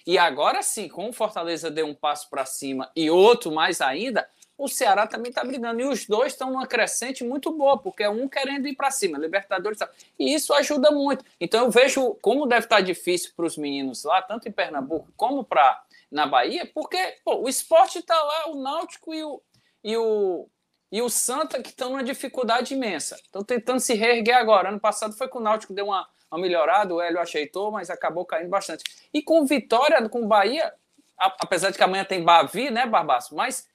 [0.07, 4.29] E agora sim, com o Fortaleza deu um passo para cima e outro mais ainda,
[4.57, 5.81] o Ceará também está brigando.
[5.81, 9.17] E os dois estão numa crescente muito boa, porque é um querendo ir para cima,
[9.17, 9.79] Libertadores.
[10.17, 11.25] E isso ajuda muito.
[11.39, 15.11] Então eu vejo como deve estar tá difícil para os meninos lá, tanto em Pernambuco
[15.15, 19.41] como para na Bahia, porque pô, o esporte está lá, o Náutico e o,
[19.83, 20.47] e o,
[20.91, 23.15] e o Santa que estão numa dificuldade imensa.
[23.15, 24.69] Estão tentando se reerguer agora.
[24.69, 28.25] Ano passado foi com o Náutico deu uma, uma melhorada, o Hélio ajeitou, mas acabou
[28.25, 28.83] caindo bastante.
[29.11, 30.71] E com vitória com o Bahia,
[31.17, 33.35] apesar de que amanhã tem Bavi, né, Barbaço?
[33.35, 33.67] Mas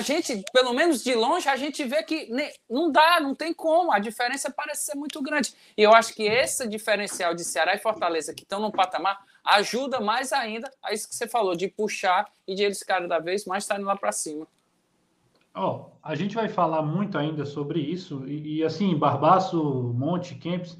[0.00, 2.30] gente, pelo menos de longe, a gente vê que
[2.68, 5.54] não dá, não tem como, a diferença parece ser muito grande.
[5.76, 10.00] E eu acho que esse diferencial de Ceará e Fortaleza, que estão no patamar, ajuda
[10.00, 13.64] mais ainda a isso que você falou, de puxar e de eles cada vez mais
[13.64, 14.46] estarem lá para cima.
[15.54, 19.62] Ó, oh, a gente vai falar muito ainda sobre isso, e, e assim, Barbaço,
[19.94, 20.78] Monte, Kempis,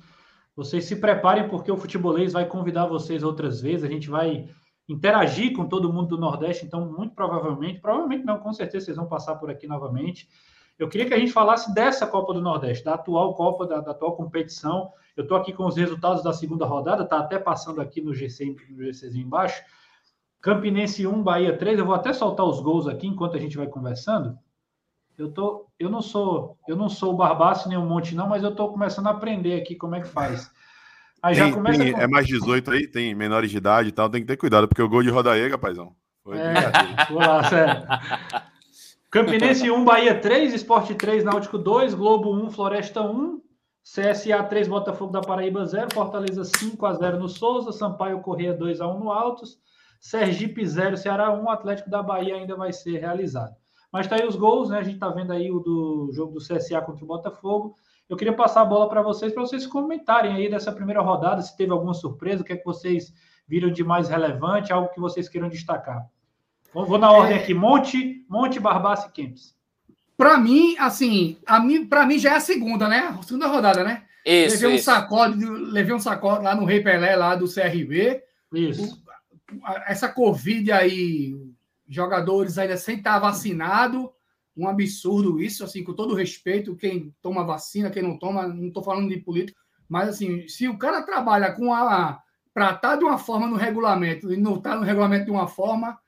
[0.57, 4.49] vocês se preparem porque o Futebolês vai convidar vocês outras vezes, a gente vai
[4.89, 9.07] interagir com todo mundo do Nordeste, então, muito provavelmente, provavelmente não, com certeza vocês vão
[9.07, 10.29] passar por aqui novamente.
[10.79, 13.93] Eu queria que a gente falasse dessa Copa do Nordeste, da atual Copa, da, da
[13.93, 14.91] atual competição.
[15.17, 18.57] Eu estou aqui com os resultados da segunda rodada, está até passando aqui no GC,
[18.71, 19.63] no GCzinho embaixo.
[20.41, 21.79] Campinense 1, Bahia 3.
[21.79, 24.37] Eu vou até soltar os gols aqui enquanto a gente vai conversando.
[25.17, 28.43] Eu tô, eu não sou, eu não sou o Barbaço nem o Monte não, mas
[28.43, 30.51] eu estou começando a aprender aqui como é que faz.
[31.23, 32.01] Aí tem, já começa tem, com...
[32.01, 34.83] É mais 18 aí, tem menores de idade e tal, tem que ter cuidado, porque
[34.83, 35.95] o gol de Rodaega, paizão.
[36.25, 36.53] Foi é,
[37.11, 37.83] lá, sério.
[39.11, 43.41] Campinense 1, Bahia 3, Esporte 3, Náutico 2, Globo 1, Floresta 1,
[43.83, 48.81] CSA 3, Botafogo da Paraíba 0, Fortaleza 5 a 0 no Souza, Sampaio Correia 2
[48.81, 49.59] a 1 no Altos,
[50.01, 53.55] Sergipe 0, Ceará 1, Atlético da Bahia ainda vai ser realizado.
[53.93, 54.79] Mas tá aí os gols, né?
[54.79, 57.77] A gente tá vendo aí o do jogo do CSA contra o Botafogo.
[58.13, 61.57] Eu queria passar a bola para vocês, para vocês comentarem aí dessa primeira rodada, se
[61.57, 63.11] teve alguma surpresa, o que é que vocês
[63.49, 66.07] viram de mais relevante, algo que vocês queiram destacar.
[66.75, 69.57] Vou na ordem aqui, Monte, Monte, Barbaça e Kempis.
[70.15, 73.17] Para mim, assim, a mim, para mim já é a segunda, né?
[73.19, 74.05] A segunda rodada, né?
[74.27, 78.23] Isso, levei um sacode, levei um sacode lá no Rei Pelé lá do CRB.
[78.53, 79.03] Isso.
[79.87, 81.35] essa Covid aí,
[81.89, 84.13] jogadores ainda sem estar vacinado,
[84.57, 88.83] um absurdo isso, assim, com todo respeito, quem toma vacina, quem não toma, não estou
[88.83, 92.21] falando de política, mas assim, se o cara trabalha com a
[92.55, 95.31] para estar tá de uma forma no regulamento e não estar tá no regulamento de
[95.31, 95.99] uma forma,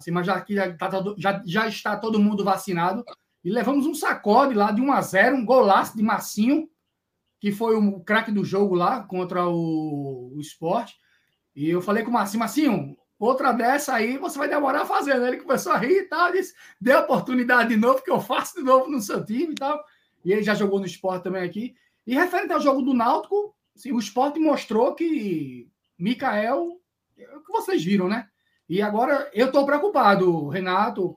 [0.00, 0.40] assim, mas já,
[0.78, 3.04] tá, já, já está todo mundo vacinado,
[3.44, 6.68] e levamos um sacode lá de 1 a 0 um golaço de Massinho,
[7.40, 10.94] que foi o craque do jogo lá contra o, o esporte.
[11.54, 15.26] E eu falei com o Massinho, Massinho, outra dessa aí você vai demorar fazendo.
[15.26, 18.62] Ele começou a rir e tal, disse, dê oportunidade de novo, que eu faço de
[18.62, 19.82] novo no seu time e tal.
[20.24, 21.74] E ele já jogou no esporte também aqui.
[22.06, 26.80] E referente ao jogo do Náutico, assim, o esporte mostrou que Mikael,
[27.16, 28.28] é o que vocês viram, né?
[28.68, 31.16] E agora eu estou preocupado, Renato,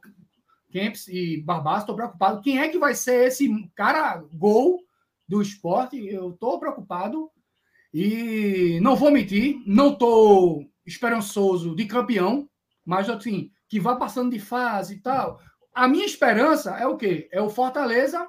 [0.71, 2.41] Kempis e Barbaço, estou preocupado.
[2.41, 4.79] Quem é que vai ser esse cara gol
[5.27, 6.05] do esporte?
[6.05, 7.31] Eu estou preocupado
[7.93, 12.49] e não vou mentir, não estou esperançoso de campeão,
[12.85, 15.39] mas assim, que vá passando de fase e tal.
[15.73, 17.27] A minha esperança é o quê?
[17.31, 18.27] É o Fortaleza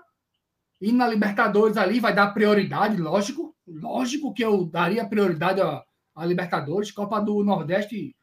[0.81, 3.55] e na Libertadores ali vai dar prioridade, lógico.
[3.67, 5.83] Lógico que eu daria prioridade a,
[6.15, 6.91] a Libertadores.
[6.91, 8.15] Copa do Nordeste,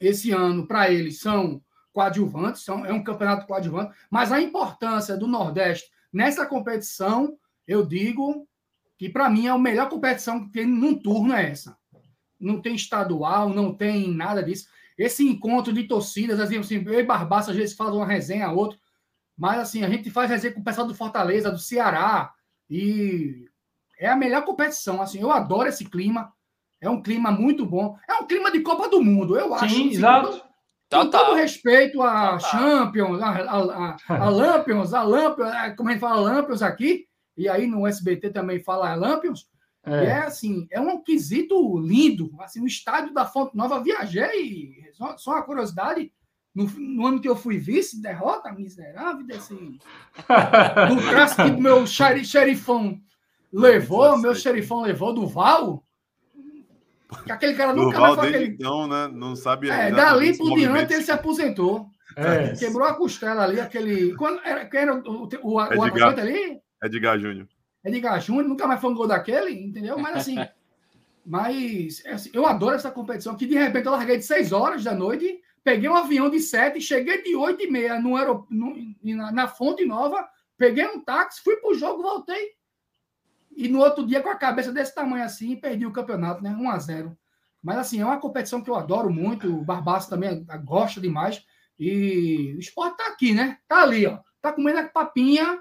[0.00, 5.26] esse ano, para eles, são coadjuvantes, são, é um campeonato coadjuvante, mas a importância do
[5.26, 8.46] Nordeste nessa competição, eu digo
[8.98, 11.76] que para mim é a melhor competição que tem num turno é essa.
[12.38, 14.66] Não tem estadual, não tem nada disso.
[14.96, 18.52] Esse encontro de torcidas, assim, assim eu e Barbaça às vezes faz uma resenha a
[18.52, 18.78] outra,
[19.36, 22.32] mas assim, a gente faz resenha com o pessoal do Fortaleza, do Ceará,
[22.68, 23.46] e
[23.98, 25.02] é a melhor competição.
[25.02, 26.32] Assim, eu adoro esse clima.
[26.80, 27.96] É um clima muito bom.
[28.08, 29.68] É um clima de Copa do Mundo, eu acho.
[29.68, 30.46] Sim, assim, exato.
[30.90, 31.34] Com todo tá.
[31.34, 36.20] respeito a Champions, a, a, a, a Lampions, a Lampions, é, como a gente fala
[36.20, 39.48] Lampions aqui, e aí no SBT também fala Lampions,
[39.86, 40.06] é.
[40.06, 42.30] é assim, é um quesito lindo.
[42.40, 46.12] Assim, no estádio da Fonte Nova, viajei, só, só uma curiosidade,
[46.52, 49.54] no, no, ano que eu fui vice, derrota miserável desse.
[49.54, 53.00] do clássico que meu xerifão
[53.52, 55.84] levou, meu xerifão levou do Val.
[57.24, 58.46] Que aquele cara nunca mais foi aquele.
[58.46, 59.08] Então, né?
[59.12, 59.70] Não sabe.
[59.70, 61.86] É, dali por diante ele se aposentou.
[62.16, 62.54] É.
[62.56, 64.16] Quebrou a costela ali, aquele.
[64.16, 66.58] Quando era, quem era o, o, o, o atacante ali?
[66.82, 67.46] Edgar Júnior.
[67.86, 69.98] Edgar Júnior, nunca mais foi um gol daquele, entendeu?
[69.98, 70.36] Mas assim.
[71.24, 74.94] mas assim, eu adoro essa competição, que de repente eu larguei de 6 horas da
[74.94, 78.46] noite, peguei um avião de 7, cheguei de 8 e meia no aerop...
[78.48, 82.56] no, na, na Fonte Nova, peguei um táxi, fui pro jogo, voltei
[83.56, 86.50] e no outro dia, com a cabeça desse tamanho assim, perdi o campeonato, né?
[86.50, 87.18] 1 a 0
[87.62, 89.48] Mas assim, é uma competição que eu adoro muito.
[89.48, 91.42] O Barbaço também gosta demais.
[91.80, 93.58] E o esporte tá aqui, né?
[93.66, 94.18] Tá ali, ó.
[94.42, 95.58] Tá comendo a papinha,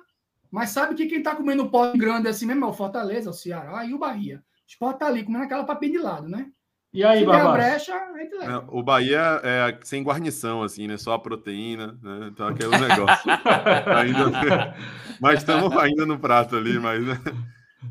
[0.51, 3.86] mas sabe que quem tá comendo pó grande assim mesmo é o Fortaleza, o Ceará
[3.86, 4.38] e o Bahia.
[4.38, 6.47] O esporte tá ali comendo aquela papinha de lado, né?
[6.93, 7.53] E aí, Se Barbaço?
[7.53, 8.53] brecha, a gente leva.
[8.53, 10.97] É, o Bahia é sem guarnição, assim, né?
[10.97, 12.29] Só a proteína, né?
[12.31, 13.29] Então aquele negócio.
[13.93, 14.75] ainda...
[15.19, 17.05] Mas estamos ainda no prato ali, mas.
[17.05, 17.19] Né?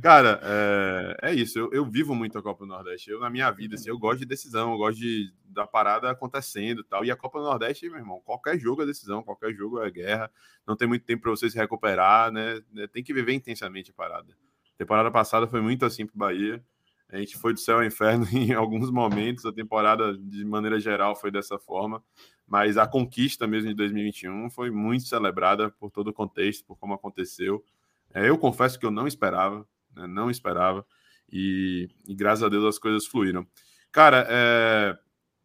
[0.01, 1.59] Cara, é, é isso.
[1.59, 3.11] Eu, eu, vivo muito a Copa do Nordeste.
[3.11, 6.81] Eu, na minha vida, assim, eu gosto de decisão, eu gosto de, da parada acontecendo
[6.81, 7.05] e tal.
[7.05, 10.31] E a Copa do Nordeste, meu irmão, qualquer jogo é decisão, qualquer jogo é guerra.
[10.67, 12.61] Não tem muito tempo para você se recuperar, né?
[12.93, 14.33] Tem que viver intensamente a parada.
[14.75, 16.63] A temporada passada foi muito assim pro Bahia.
[17.09, 19.45] A gente foi do céu ao inferno em alguns momentos.
[19.47, 22.03] A temporada, de maneira geral, foi dessa forma.
[22.47, 26.95] Mas a conquista mesmo de 2021 foi muito celebrada por todo o contexto, por como
[26.95, 27.65] aconteceu.
[28.13, 30.07] É, eu confesso que eu não esperava né?
[30.07, 30.85] não esperava.
[31.31, 33.47] E, e, graças a Deus as coisas fluíram.
[33.91, 34.97] Cara, é...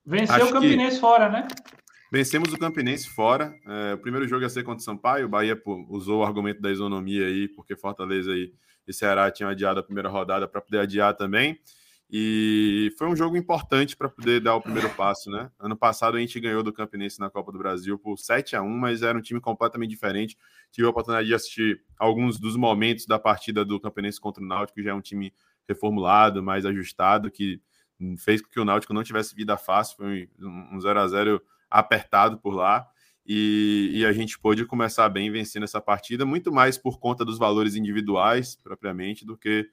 [0.06, 1.02] venceu o Campinense que...
[1.02, 1.48] fora, né?
[2.12, 3.54] Vencemos o Campinense fora.
[3.68, 5.28] É, o primeiro jogo ia ser contra o Sampaio.
[5.28, 8.52] O Bahia pô, usou o argumento da isonomia aí, porque Fortaleza e,
[8.88, 11.60] e Ceará tinham adiado a primeira rodada para poder adiar também.
[12.12, 15.52] E foi um jogo importante para poder dar o primeiro passo, né?
[15.60, 18.68] Ano passado a gente ganhou do Campinense na Copa do Brasil por 7 a 1
[18.68, 20.36] mas era um time completamente diferente.
[20.72, 24.78] Tive a oportunidade de assistir alguns dos momentos da partida do Campinense contra o Náutico,
[24.78, 25.32] que já é um time
[25.68, 27.62] reformulado, mais ajustado, que
[28.18, 32.40] fez com que o Náutico não tivesse vida fácil, foi um 0 a 0 apertado
[32.40, 32.88] por lá.
[33.24, 37.38] E, e, a gente pôde começar bem vencendo essa partida, muito mais por conta dos
[37.38, 39.70] valores individuais, propriamente, do que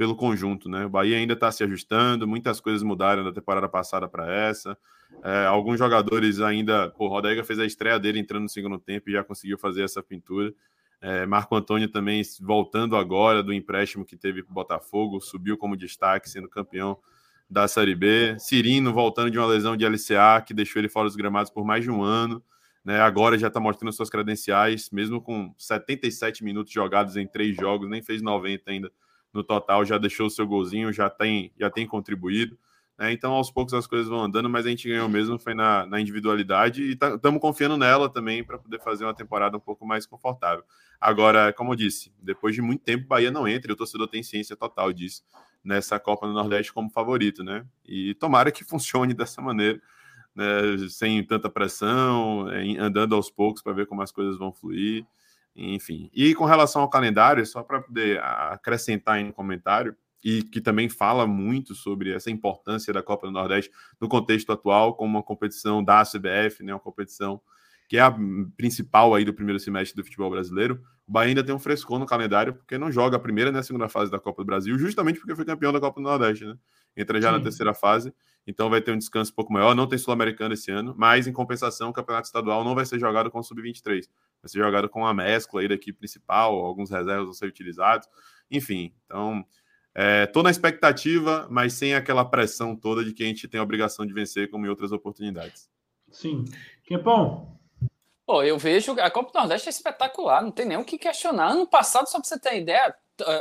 [0.00, 0.86] pelo conjunto, né?
[0.86, 4.74] O Bahia ainda está se ajustando, muitas coisas mudaram da temporada passada para essa.
[5.22, 6.90] É, alguns jogadores ainda.
[6.98, 10.02] o Rodaiga fez a estreia dele entrando no segundo tempo e já conseguiu fazer essa
[10.02, 10.54] pintura.
[11.02, 15.76] É, Marco Antônio também voltando agora do empréstimo que teve para o Botafogo, subiu como
[15.76, 16.96] destaque, sendo campeão
[17.50, 18.38] da Série B.
[18.38, 21.84] Cirino voltando de uma lesão de LCA que deixou ele fora dos gramados por mais
[21.84, 22.42] de um ano.
[22.82, 27.86] Né, agora já está mostrando suas credenciais, mesmo com 77 minutos jogados em três jogos,
[27.86, 28.90] nem fez 90 ainda
[29.32, 32.58] no total, já deixou o seu golzinho, já tem, já tem contribuído.
[32.98, 33.12] né?
[33.12, 36.00] então aos poucos as coisas vão andando, mas a gente ganhou mesmo foi na, na
[36.00, 40.06] individualidade e estamos tá, confiando nela também para poder fazer uma temporada um pouco mais
[40.06, 40.64] confortável.
[41.00, 44.22] Agora, como eu disse, depois de muito tempo, Bahia não entra e o torcedor tem
[44.22, 45.22] ciência total disso
[45.64, 47.64] nessa Copa do Nordeste como favorito, né?
[47.84, 49.80] E tomara que funcione dessa maneira,
[50.34, 50.44] né?
[50.88, 52.46] sem tanta pressão,
[52.78, 55.06] andando aos poucos para ver como as coisas vão fluir,
[55.60, 56.10] enfim.
[56.12, 60.88] E com relação ao calendário, só para poder acrescentar em um comentário, e que também
[60.88, 63.70] fala muito sobre essa importância da Copa do Nordeste
[64.00, 67.40] no contexto atual, como uma competição da CBF, né, uma competição
[67.88, 68.14] que é a
[68.56, 70.80] principal aí do primeiro semestre do futebol brasileiro.
[71.08, 73.64] O Bahia ainda tem um frescor no calendário, porque não joga a primeira nem a
[73.64, 76.54] segunda fase da Copa do Brasil, justamente porque foi campeão da Copa do Nordeste, né?
[76.96, 77.38] Entra já Sim.
[77.38, 78.14] na terceira fase,
[78.46, 79.74] então vai ter um descanso um pouco maior.
[79.74, 83.28] Não tem Sul-Americano esse ano, mas em compensação, o campeonato estadual não vai ser jogado
[83.28, 84.04] com o Sub-23,
[84.42, 88.08] vai ser jogado com a mescla aí da equipe principal, alguns reservas vão ser utilizados,
[88.50, 88.94] enfim.
[89.04, 89.44] Então,
[90.24, 93.62] Estou é, na expectativa, mas sem aquela pressão toda de que a gente tem a
[93.62, 95.68] obrigação de vencer, como em outras oportunidades.
[96.10, 96.44] Sim.
[96.84, 97.58] Quempão?
[98.24, 101.50] Pô, eu vejo a Copa do Nordeste é espetacular, não tem nem o que questionar.
[101.50, 102.94] Ano passado, só para você ter ideia,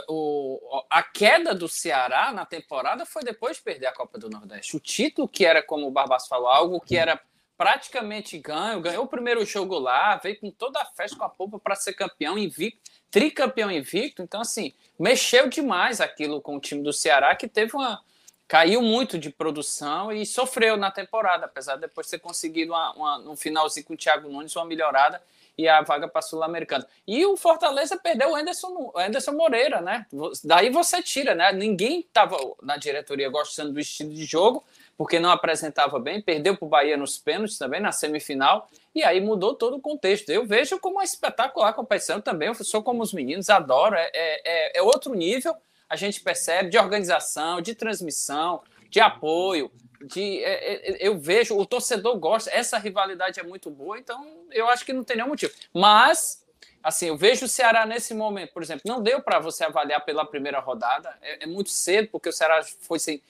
[0.09, 4.75] o, a queda do Ceará na temporada foi depois de perder a Copa do Nordeste.
[4.75, 7.21] O título, que era, como o Barbas falou, algo que era
[7.59, 11.59] praticamente ganho, ganhou o primeiro jogo lá, veio com toda a festa com a polpa
[11.59, 14.21] para ser campeão invicto, tricampeão invicto.
[14.21, 18.01] Então, assim, mexeu demais aquilo com o time do Ceará, que teve uma.
[18.47, 23.17] caiu muito de produção e sofreu na temporada, apesar de depois ter conseguido uma, uma,
[23.17, 25.21] no finalzinho com o Thiago Nunes uma melhorada
[25.57, 26.87] e a vaga para Sul-Americana.
[27.05, 30.05] E o Fortaleza perdeu o Anderson, o Anderson Moreira, né?
[30.45, 31.51] Daí você tira, né?
[31.51, 34.63] Ninguém estava na diretoria gostando do estilo de jogo,
[34.99, 39.21] porque não apresentava bem, perdeu para o Bahia nos pênaltis também, na semifinal, e aí
[39.21, 40.29] mudou todo o contexto.
[40.29, 44.77] Eu vejo como uma espetacular competição também, eu sou como os meninos, adoro, é, é,
[44.79, 45.55] é outro nível,
[45.87, 51.65] a gente percebe, de organização, de transmissão, de apoio, de é, é, eu vejo, o
[51.65, 55.53] torcedor gosta, essa rivalidade é muito boa, então eu acho que não tem nenhum motivo.
[55.73, 56.45] Mas,
[56.83, 60.25] assim, eu vejo o Ceará nesse momento, por exemplo, não deu para você avaliar pela
[60.25, 63.23] primeira rodada, é, é, muito cedo, porque o Ceará foi sem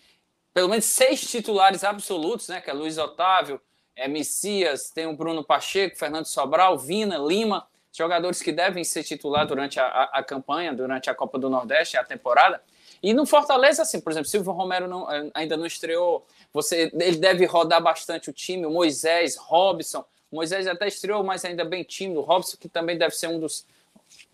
[0.53, 2.62] pelo menos seis titulares absolutos, né?
[2.62, 3.62] Que é Luiz Otávio,
[3.95, 9.45] é Messias, tem o Bruno Pacheco, Fernando Sobral, Vina, Lima, jogadores que devem ser titular
[9.45, 12.62] durante a, a, a campanha, durante a Copa do Nordeste, a temporada.
[13.01, 17.17] E no Fortaleza, assim, por exemplo, Silvio Romero não, eh, ainda não estreou, você, ele
[17.17, 20.03] deve rodar bastante o time, o Moisés, Robson.
[20.31, 22.19] Moisés até estreou, mas ainda bem tímido.
[22.19, 23.65] O Robson, que também deve ser um dos.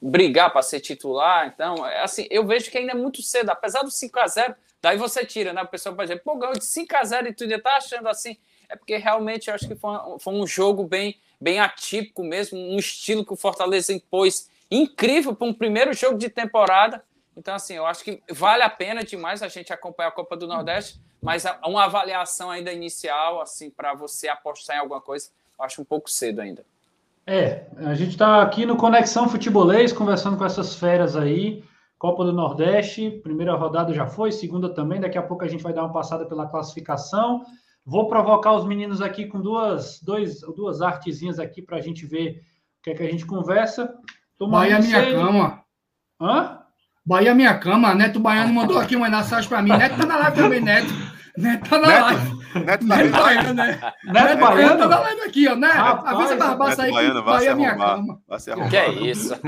[0.01, 1.47] brigar para ser titular.
[1.53, 4.55] Então, é assim, eu vejo que ainda é muito cedo, apesar do 5 a 0
[4.85, 5.61] daí você tira, né?
[5.61, 8.07] O pessoal pode dizer, pô, ganhou de 5 a 0 e tu ainda tá achando
[8.07, 8.37] assim.
[8.69, 12.77] É porque realmente eu acho que foi, foi um jogo bem, bem atípico mesmo, um
[12.77, 17.03] estilo que o Fortaleza impôs incrível para um primeiro jogo de temporada
[17.37, 20.47] então, assim, eu acho que vale a pena demais a gente acompanhar a Copa do
[20.47, 25.81] Nordeste, mas uma avaliação ainda inicial, assim, para você apostar em alguma coisa, eu acho
[25.81, 26.65] um pouco cedo ainda.
[27.27, 31.63] É, a gente está aqui no Conexão Futebolês, conversando com essas feras aí.
[31.97, 34.99] Copa do Nordeste, primeira rodada já foi, segunda também.
[34.99, 37.43] Daqui a pouco a gente vai dar uma passada pela classificação.
[37.85, 42.41] Vou provocar os meninos aqui com duas, dois, duas artezinhas aqui para a gente ver
[42.79, 43.93] o que é que a gente conversa.
[44.37, 45.63] Toma Bahia minha cama.
[46.19, 46.59] Hã?
[47.05, 49.69] Bahia Minha Cama, Neto Baiano mandou aqui uma mensagem para mim.
[49.69, 50.91] Neto tá na live também, Neto.
[51.37, 52.44] Neto tá na Neto, live.
[52.59, 53.93] Neto, tá Neto Baiano, né?
[54.03, 55.55] Neto Baiano tá live aqui, ó.
[55.55, 55.69] Né?
[55.69, 58.21] Avisa Barbaça aí que Bahia Minha Cama.
[58.27, 58.69] Vai se arrumar.
[58.69, 59.35] Que é isso?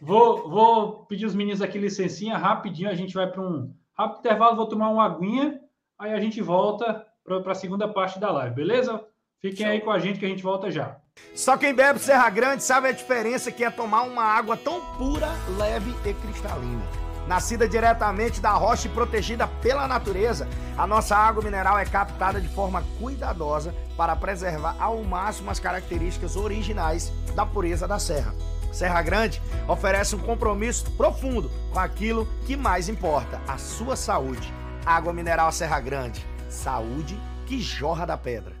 [0.00, 2.90] vou, vou pedir os meninos aqui licencinha, rapidinho.
[2.90, 5.60] A gente vai para um rápido intervalo, vou tomar uma aguinha.
[5.98, 9.00] Aí a gente volta para a segunda parte da live, beleza?
[9.40, 10.96] Fiquem aí com a gente que a gente volta já.
[11.34, 15.28] Só quem bebe Serra Grande sabe a diferença que é tomar uma água tão pura,
[15.56, 17.07] leve e cristalina.
[17.28, 20.48] Nascida diretamente da rocha e protegida pela natureza,
[20.78, 26.36] a nossa água mineral é captada de forma cuidadosa para preservar ao máximo as características
[26.36, 28.34] originais da pureza da serra.
[28.72, 34.50] Serra Grande oferece um compromisso profundo com aquilo que mais importa, a sua saúde.
[34.86, 38.57] Água mineral Serra Grande, saúde que jorra da pedra.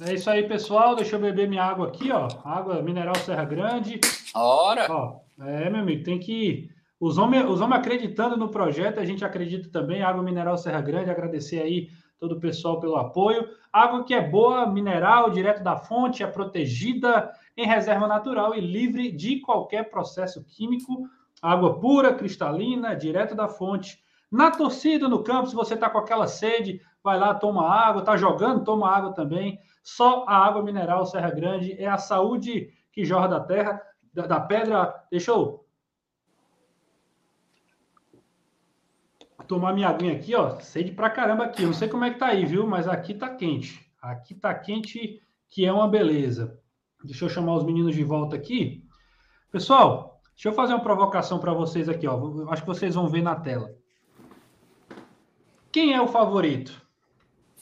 [0.00, 0.96] É isso aí, pessoal.
[0.96, 2.28] Deixa eu beber minha água aqui, ó.
[2.44, 4.00] Água mineral Serra Grande.
[4.34, 4.86] Ora!
[4.90, 6.70] Ó, é, meu amigo, tem que.
[6.98, 10.02] Os homens, os homens acreditando no projeto, a gente acredita também.
[10.02, 11.88] Água mineral Serra Grande, agradecer aí
[12.18, 13.48] todo o pessoal pelo apoio.
[13.72, 19.10] Água que é boa, mineral, direto da fonte, é protegida em reserva natural e livre
[19.10, 21.08] de qualquer processo químico.
[21.42, 23.98] Água pura, cristalina, direto da fonte.
[24.30, 28.02] Na torcida, no campo, se você está com aquela sede, vai lá, toma água.
[28.02, 29.58] Tá jogando, toma água também.
[29.82, 34.40] Só a água mineral Serra Grande é a saúde que jorra da terra, da, da
[34.40, 34.94] pedra.
[35.10, 35.66] Deixa eu
[39.46, 40.58] tomar minha aguinha aqui, ó.
[40.60, 41.66] Sede pra caramba aqui.
[41.66, 42.66] Não sei como é que tá aí, viu?
[42.66, 43.90] Mas aqui tá quente.
[44.00, 46.58] Aqui tá quente, que é uma beleza.
[47.04, 48.86] Deixa eu chamar os meninos de volta aqui.
[49.50, 52.50] Pessoal, deixa eu fazer uma provocação para vocês aqui, ó.
[52.50, 53.74] Acho que vocês vão ver na tela.
[55.70, 56.81] Quem é o favorito?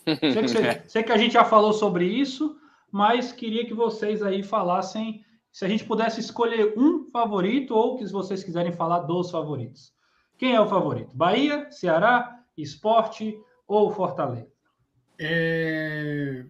[0.05, 2.57] Sei que, sei que a gente já falou sobre isso,
[2.91, 8.07] mas queria que vocês aí falassem se a gente pudesse escolher um favorito ou que
[8.07, 9.93] vocês quiserem falar dos favoritos.
[10.39, 11.15] Quem é o favorito?
[11.15, 14.49] Bahia, Ceará, Esporte ou Fortaleza?
[15.19, 16.45] É...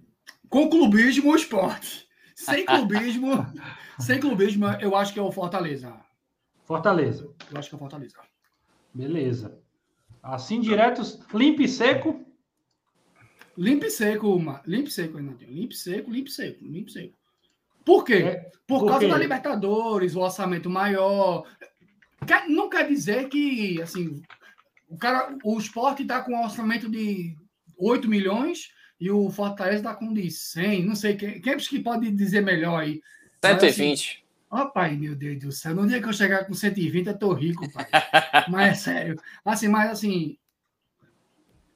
[0.48, 2.09] Com clubismo ou esporte?
[2.34, 3.46] Sem clubismo,
[3.98, 5.94] sem clubismo, eu acho que é o Fortaleza.
[6.64, 7.28] Fortaleza.
[7.51, 8.16] Eu acho que é o Fortaleza.
[8.94, 9.59] Beleza.
[10.22, 12.24] Assim, diretos, limpo e seco.
[13.61, 15.52] Limpo e seco, limpo e seco, Renatinho.
[15.52, 17.14] Limpo e seco, limpo e seco, limpo e seco.
[17.84, 18.14] Por quê?
[18.14, 18.36] É,
[18.66, 19.08] por, por causa quê?
[19.12, 21.46] da Libertadores, o orçamento maior.
[22.48, 24.22] Não quer dizer que, assim,
[24.88, 27.36] o cara, o esporte está com um orçamento de
[27.76, 31.80] 8 milhões e o Fortaleza está com de 100, não sei quem, quem é que
[31.80, 33.02] pode dizer melhor aí.
[33.44, 34.24] 120.
[34.50, 37.34] Ó, pai, meu Deus do céu, no dia que eu chegar com 120, eu tô
[37.34, 37.86] rico, pai.
[38.48, 39.22] mas é sério.
[39.44, 40.38] Assim, mas assim,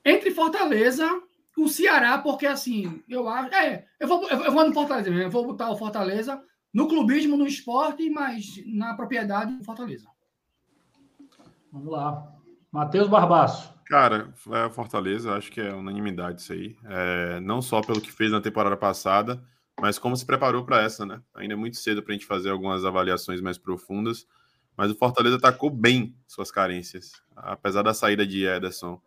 [0.03, 1.07] entre Fortaleza,
[1.57, 3.55] o Ceará, porque assim, eu acho.
[3.55, 6.43] É, eu vou, eu vou no Fortaleza mesmo, eu vou botar o Fortaleza
[6.73, 10.09] no clubismo, no esporte, mas na propriedade do Fortaleza.
[11.73, 12.33] Vamos lá.
[12.73, 13.73] Matheus Barbaço.
[13.87, 16.77] Cara, é Fortaleza, acho que é unanimidade isso aí.
[16.85, 19.43] É, não só pelo que fez na temporada passada,
[19.81, 21.21] mas como se preparou para essa, né?
[21.35, 24.27] Ainda é muito cedo para a gente fazer algumas avaliações mais profundas.
[24.77, 29.01] Mas o Fortaleza atacou bem suas carências, apesar da saída de Ederson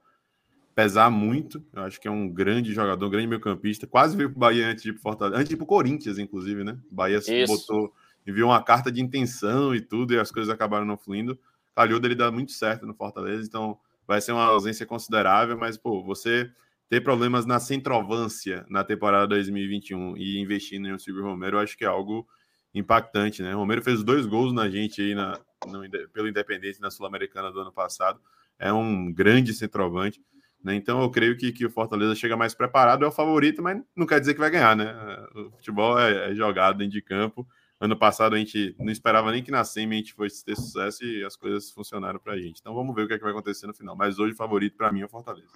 [0.77, 1.65] pesar muito.
[1.73, 3.87] Eu acho que é um grande jogador, um grande meio-campista.
[3.87, 5.67] Quase veio para o Bahia antes de ir para Fortaleza, antes de ir para o
[5.67, 6.77] Corinthians, inclusive, né?
[6.91, 7.91] O Bahia se botou,
[8.27, 11.35] enviou uma carta de intenção e tudo, e as coisas acabaram não fluindo.
[11.75, 16.03] Calhou dele dar muito certo no Fortaleza, então vai ser uma ausência considerável, mas, pô,
[16.03, 16.47] você
[16.87, 21.75] ter problemas na centroavância na temporada 2021 e investindo em um Silvio Romero, eu acho
[21.75, 22.27] que é algo
[22.71, 23.55] impactante, né?
[23.55, 27.61] O Romero fez dois gols na gente aí na, no, pelo Independente na Sul-Americana do
[27.61, 28.21] ano passado.
[28.59, 30.21] É um grande centroavante,
[30.63, 30.75] né?
[30.75, 34.05] Então eu creio que, que o Fortaleza chega mais preparado, é o favorito, mas não
[34.05, 34.95] quer dizer que vai ganhar, né?
[35.35, 37.47] O futebol é, é jogado dentro de campo.
[37.79, 41.03] Ano passado a gente não esperava nem que na SEMI a gente fosse ter sucesso
[41.03, 42.59] e as coisas funcionaram para a gente.
[42.59, 43.95] Então vamos ver o que, é que vai acontecer no final.
[43.95, 45.47] Mas hoje o favorito para mim é o Fortaleza.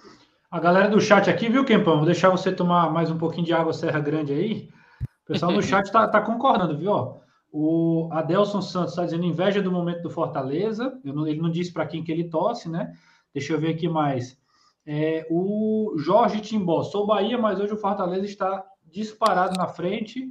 [0.50, 1.96] A galera do chat aqui, viu, Kempão?
[1.96, 4.68] Vou deixar você tomar mais um pouquinho de água Serra Grande aí.
[5.24, 7.20] O pessoal no chat tá, tá concordando, viu?
[7.52, 10.98] o Adelson Santos está dizendo inveja do momento do Fortaleza.
[11.04, 12.94] Não, ele não disse para quem que ele torce, né?
[13.34, 14.38] Deixa eu ver aqui mais.
[14.86, 20.28] É, o Jorge Timbó, sou Bahia, mas hoje o Fortaleza está disparado na frente.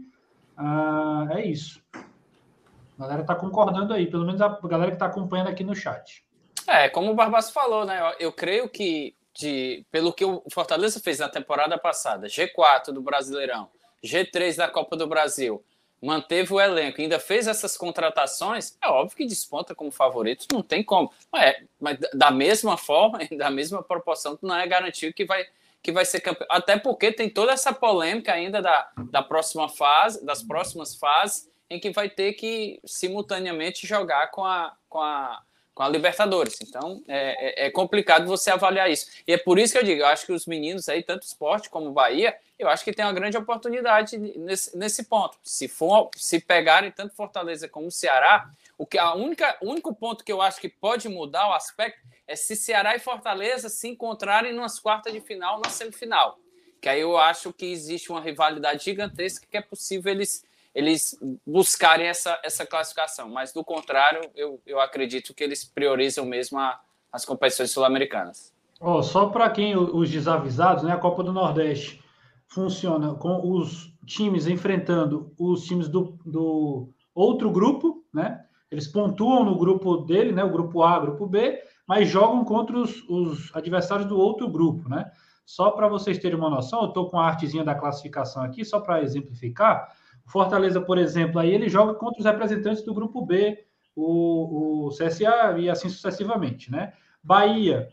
[0.57, 1.81] Ah, é isso.
[1.93, 6.23] A galera está concordando aí, pelo menos a galera que está acompanhando aqui no chat.
[6.67, 7.99] É, como o Barbaço falou, né?
[7.99, 13.01] Eu, eu creio que, de, pelo que o Fortaleza fez na temporada passada, G4 do
[13.01, 13.69] Brasileirão,
[14.03, 15.63] G3 da Copa do Brasil,
[16.01, 20.83] manteve o elenco, ainda fez essas contratações, é óbvio que desponta como favorito, não tem
[20.83, 21.11] como.
[21.35, 25.45] É, mas da mesma forma, da mesma proporção, não é garantido que vai
[25.83, 26.47] que vai ser campeão.
[26.49, 31.79] Até porque tem toda essa polêmica ainda da, da próxima fase, das próximas fases, em
[31.79, 35.41] que vai ter que simultaneamente jogar com a, com a,
[35.73, 36.59] com a Libertadores.
[36.61, 39.07] Então é, é, é complicado você avaliar isso.
[39.27, 41.69] E é por isso que eu digo, eu acho que os meninos aí, tanto esporte
[41.69, 45.37] como Bahia, eu acho que tem uma grande oportunidade nesse, nesse ponto.
[45.43, 50.31] Se for, se pegarem tanto Fortaleza como Ceará, o que a única, único ponto que
[50.31, 54.79] eu acho que pode mudar o aspecto é se Ceará e Fortaleza se encontrarem nas
[54.79, 56.39] quartas de final, na semifinal.
[56.81, 60.43] Que aí eu acho que existe uma rivalidade gigantesca que é possível eles,
[60.73, 63.29] eles buscarem essa, essa classificação.
[63.29, 66.79] Mas, do contrário, eu, eu acredito que eles priorizam mesmo a,
[67.11, 68.53] as competições sul-americanas.
[68.79, 72.01] Oh, só para quem os desavisados, né, a Copa do Nordeste
[72.47, 78.43] funciona com os times enfrentando os times do, do outro grupo, né?
[78.69, 80.43] Eles pontuam no grupo dele, né?
[80.43, 85.11] O grupo A, grupo B, mas jogam contra os, os adversários do outro grupo, né?
[85.45, 88.79] Só para vocês terem uma noção, eu estou com a artezinha da classificação aqui, só
[88.79, 89.89] para exemplificar.
[90.31, 93.65] Fortaleza, por exemplo, aí ele joga contra os representantes do grupo B,
[93.95, 96.93] o, o CSA e assim sucessivamente, né?
[97.21, 97.89] Bahia,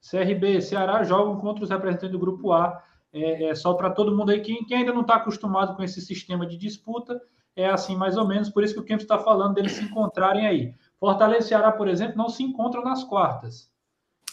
[0.00, 2.82] CRB, Ceará jogam contra os representantes do grupo A.
[3.12, 6.46] É, é só para todo mundo aí, quem ainda não está acostumado com esse sistema
[6.46, 7.20] de disputa,
[7.54, 10.46] é assim mais ou menos, por isso que o Kempis está falando deles se encontrarem
[10.46, 10.74] aí.
[10.98, 13.70] Fortaleza e Ceará, por exemplo, não se encontram nas quartas.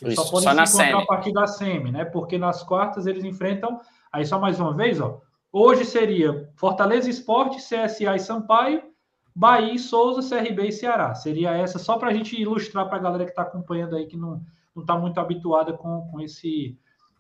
[0.02, 1.04] Eles Isso, só podem só se encontrar semi.
[1.04, 2.06] a partir da semi, né?
[2.06, 3.82] Porque nas quartas eles enfrentam.
[4.12, 5.22] Aí só mais uma vez, ó.
[5.52, 8.84] Hoje seria Fortaleza Esporte, CSA e Sampaio,
[9.36, 11.16] Bahia e Souza, CRB e Ceará.
[11.16, 14.18] Seria essa só para a gente ilustrar para a galera que está acompanhando aí que
[14.18, 14.44] não
[14.78, 16.78] está muito habituada com, com, esse,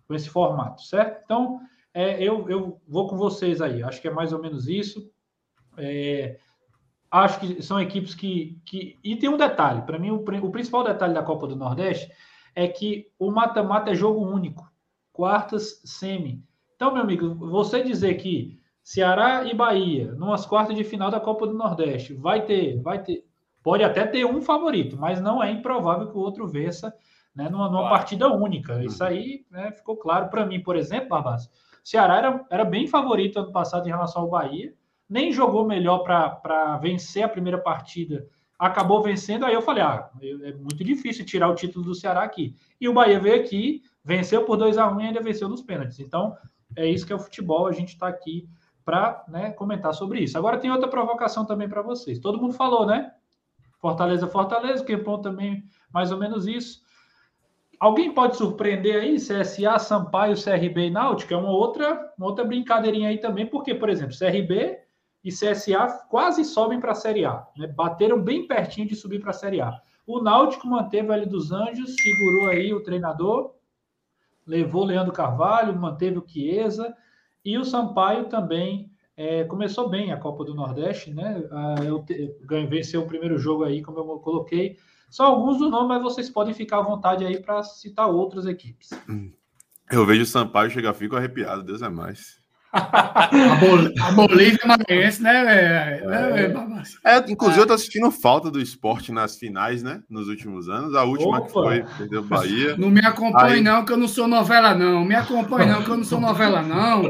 [0.07, 1.21] com esse formato, certo?
[1.23, 1.59] Então,
[1.93, 5.11] é, eu, eu vou com vocês aí, acho que é mais ou menos isso.
[5.77, 6.37] É,
[7.09, 8.97] acho que são equipes que, que.
[9.03, 12.11] E tem um detalhe: para mim, o, o principal detalhe da Copa do Nordeste
[12.53, 14.69] é que o mata-mata é jogo único
[15.19, 16.41] quartas, semi.
[16.79, 21.45] Então, meu amigo, você dizer que Ceará e Bahia, numas quartas de final da Copa
[21.45, 23.25] do Nordeste, vai ter, vai ter,
[23.61, 26.95] pode até ter um favorito, mas não é improvável que o outro vença
[27.35, 28.81] né, numa, numa partida única.
[28.81, 31.49] Isso aí né, ficou claro para mim, por exemplo, Barbas.
[31.83, 34.73] Ceará era, era bem favorito ano passado em relação ao Bahia,
[35.09, 38.25] nem jogou melhor para vencer a primeira partida,
[38.57, 39.45] acabou vencendo.
[39.45, 42.55] Aí eu falei: ah, é muito difícil tirar o título do Ceará aqui.
[42.79, 45.99] E o Bahia veio aqui, venceu por 2 a 1 e ainda venceu nos pênaltis.
[45.99, 46.37] Então,
[46.75, 48.47] é isso que é o futebol, a gente está aqui
[48.85, 50.37] para né, comentar sobre isso.
[50.37, 52.19] Agora tem outra provocação também para vocês.
[52.19, 53.11] Todo mundo falou, né?
[53.79, 55.63] Fortaleza, Fortaleza, Kempon também,
[55.93, 56.81] mais ou menos isso.
[57.79, 61.33] Alguém pode surpreender aí CSA, Sampaio, CRB e Náutico?
[61.33, 64.79] É uma outra, uma outra brincadeirinha aí também, porque, por exemplo, CRB
[65.23, 67.67] e CSA quase sobem para a Série A, né?
[67.67, 69.79] bateram bem pertinho de subir para a Série A.
[70.05, 73.53] O Náutico manteve ali dos Anjos, segurou aí o treinador,
[74.49, 76.93] levou Leandro Carvalho, manteve o Chiesa,
[77.45, 81.43] e o Sampaio também é, começou bem a Copa do Nordeste, né?
[81.51, 84.77] Ah, eu, eu venceu o primeiro jogo aí, como eu coloquei.
[85.09, 88.89] Só alguns do nome, mas vocês podem ficar à vontade aí para citar outras equipes.
[89.91, 92.38] Eu vejo o Sampaio chegar, fico arrepiado, Deus é mais
[92.71, 95.31] a, Bolívia Maranhense, né?
[95.31, 100.01] É, é, é, é inclusive, eu tô assistindo falta do esporte nas finais, né?
[100.09, 100.95] Nos últimos anos.
[100.95, 101.47] A última Opa.
[101.47, 102.77] que foi, perdeu Bahia.
[102.77, 103.61] Não me acompanhe, Aí...
[103.61, 105.03] não, que eu não sou novela, não.
[105.03, 107.01] Me acompanhe, não, que eu não sou novela, não.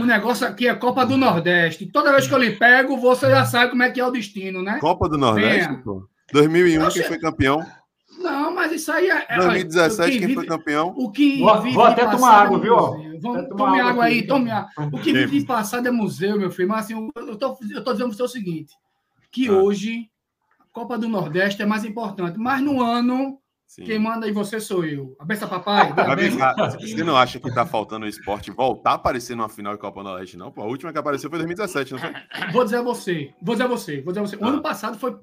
[0.00, 1.86] O negócio aqui é Copa do Nordeste.
[1.86, 4.62] Toda vez que eu lhe pego, você já sabe como é que é o destino,
[4.62, 4.78] né?
[4.80, 5.82] Copa do Nordeste, Venha.
[5.84, 6.08] pô.
[6.32, 7.64] 2001, quem foi campeão?
[8.26, 9.36] Não, mas isso aí é.
[9.36, 10.92] 2017, quem vive, foi campeão?
[10.96, 12.76] O que vou, vou até tomar água, viu?
[13.20, 14.70] Vamos, tome água, aí, tome água.
[14.92, 16.68] O que vive passado é museu, meu filho.
[16.68, 18.74] Mas assim, eu tô, eu tô dizendo para você o seguinte:
[19.30, 19.52] que ah.
[19.52, 20.10] hoje
[20.58, 22.38] a Copa do Nordeste é mais importante.
[22.38, 23.84] Mas no ano, Sim.
[23.84, 25.14] quem manda aí você sou eu.
[25.18, 25.92] A benção, papai.
[26.80, 30.02] Você não acha que tá faltando o esporte voltar a aparecer numa final de Copa
[30.02, 30.50] do Nordeste, não?
[30.50, 32.12] Pô, a última que apareceu foi 2017, não foi?
[32.52, 33.32] Vou dizer a você.
[33.40, 34.00] Vou dizer a você.
[34.00, 34.36] Vou dizer a você.
[34.36, 34.48] O ah.
[34.48, 35.16] ano passado foi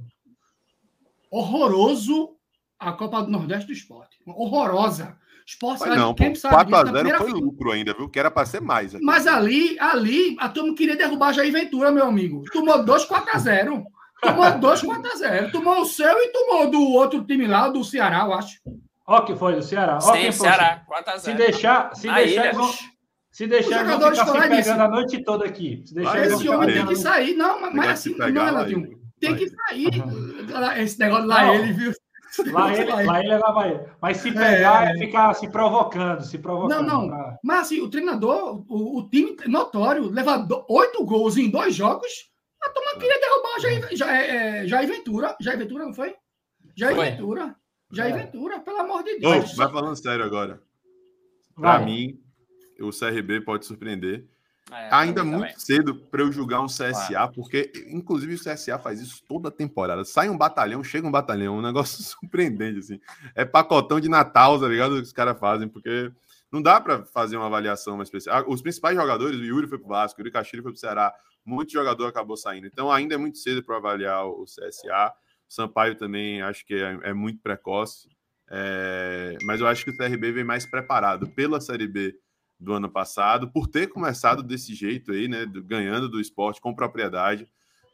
[1.30, 2.36] horroroso
[2.80, 4.18] a Copa do Nordeste do Esporte.
[4.26, 5.18] Horrorosa.
[5.46, 8.08] Esporte, Mas não, pô, 4x0 foi lucro ainda, viu?
[8.08, 8.96] Que era para ser mais.
[8.96, 9.04] Aqui.
[9.04, 12.44] Mas ali, ali, a turma queria derrubar Jair Ventura, meu amigo.
[12.52, 13.84] Tomou 2 4x0.
[14.22, 15.52] Tomou 2 4x0.
[15.52, 18.58] Tomou o seu e tomou do outro time lá, do Ceará, eu acho.
[19.06, 20.00] Ó, que foi do Ceará.
[20.02, 21.20] Ó, Sim, Ceará, 4x0.
[21.20, 22.74] Se deixar, se deixar, ilha, vão,
[23.30, 25.84] se deixar, eles vão ficar se pegando a noite toda aqui.
[25.86, 27.36] Se deixar, Esse homem tem que sair.
[27.36, 29.04] Não, mas, mas assim, não, Renatinho.
[29.20, 29.90] Tem que sair.
[30.78, 31.94] Esse negócio lá, ele, viu?
[32.52, 33.90] Lá ele, lá ele ele.
[34.02, 36.82] Mas se pegar, é, é ficar se provocando, se provocando.
[36.82, 37.08] Não, não.
[37.08, 37.40] Pra...
[37.44, 42.32] Mas assim, o treinador, o, o time notório, leva oito gols em dois jogos.
[42.62, 45.36] A turma queria derrubar Jair, Jair, é, Jair Ventura.
[45.40, 46.16] Jair Ventura, não foi?
[46.76, 47.12] Jair foi.
[47.12, 47.56] Ventura.
[47.92, 48.18] Jair é.
[48.18, 49.56] Ventura, pelo amor de Deus.
[49.56, 50.62] Vai falando sério agora.
[51.56, 52.20] Para mim,
[52.80, 54.28] o CRB pode surpreender.
[54.74, 55.60] É, Ainda muito também.
[55.60, 57.34] cedo para eu julgar um CSA, claro.
[57.34, 60.04] porque, inclusive, o CSA faz isso toda temporada.
[60.04, 63.00] Sai um batalhão, chega um batalhão, um negócio surpreendente, assim.
[63.36, 64.96] É pacotão de Natal, tá ligado?
[64.96, 66.12] Que os caras fazem, porque
[66.52, 68.38] não dá para fazer uma avaliação mais especial.
[68.38, 71.14] Ah, os principais jogadores, o Yuri foi pro Vasco, o Yuri Castilho foi pro Ceará,
[71.46, 72.68] muito jogador acabou saindo.
[72.68, 75.14] Então, ainda é muito cedo para avaliar o CSA.
[75.50, 78.08] O Sampaio também acho que é, é muito precoce.
[78.56, 79.36] É...
[79.44, 82.14] mas eu acho que o CRB vem mais preparado pela Série B
[82.64, 87.48] do ano passado, por ter começado desse jeito aí, né, ganhando do esporte com propriedade.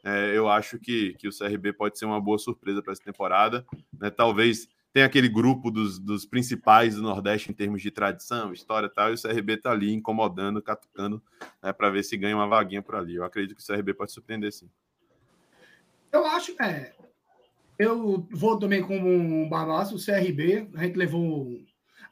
[0.03, 3.65] É, eu acho que, que o CRB pode ser uma boa surpresa para essa temporada.
[3.99, 4.09] Né?
[4.09, 8.89] Talvez tenha aquele grupo dos, dos principais do Nordeste em termos de tradição, história e
[8.89, 11.21] tal, e o CRB está ali incomodando, catucando,
[11.61, 13.15] né, para ver se ganha uma vaguinha por ali.
[13.15, 14.69] Eu acredito que o CRB pode surpreender sim.
[16.11, 16.93] Eu acho, é.
[17.77, 21.61] Eu vou também como um barbaço, o CRB, a gente levou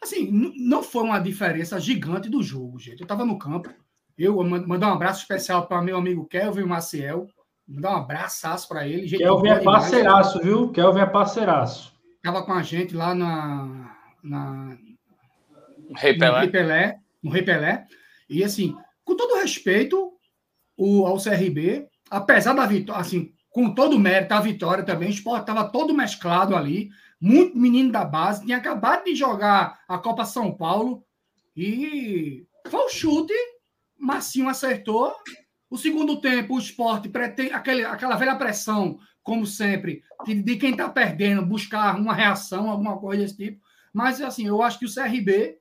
[0.01, 2.99] Assim, não foi uma diferença gigante do jogo, gente.
[2.99, 3.73] Eu estava no campo.
[4.17, 7.27] Eu mandar um abraço especial para meu amigo Kelvin Maciel.
[7.67, 9.07] Mandar um abraço para ele.
[9.07, 10.71] Gente, Kelvin é parceiraço, viu?
[10.71, 11.93] Kelvin é parceiraço.
[12.15, 13.95] Estava com a gente lá na.
[14.23, 14.77] na
[15.95, 16.31] Rei Pelé.
[16.31, 17.85] No Rei Pelé, no Rei Pelé.
[18.29, 20.13] E assim, com todo respeito
[20.75, 25.11] o, ao CRB, apesar da vitória, assim, com todo o mérito, a vitória também, o
[25.11, 26.89] esporte estava todo mesclado ali
[27.19, 31.03] muito menino da base, tinha acabado de jogar a Copa São Paulo
[31.55, 33.33] e foi o chute,
[33.97, 35.13] Massinho acertou.
[35.69, 40.71] O segundo tempo, o esporte pretende aquele, aquela velha pressão, como sempre, de, de quem
[40.71, 43.61] está perdendo, buscar uma reação, alguma coisa desse tipo.
[43.91, 45.57] Mas, assim, eu acho que o CRB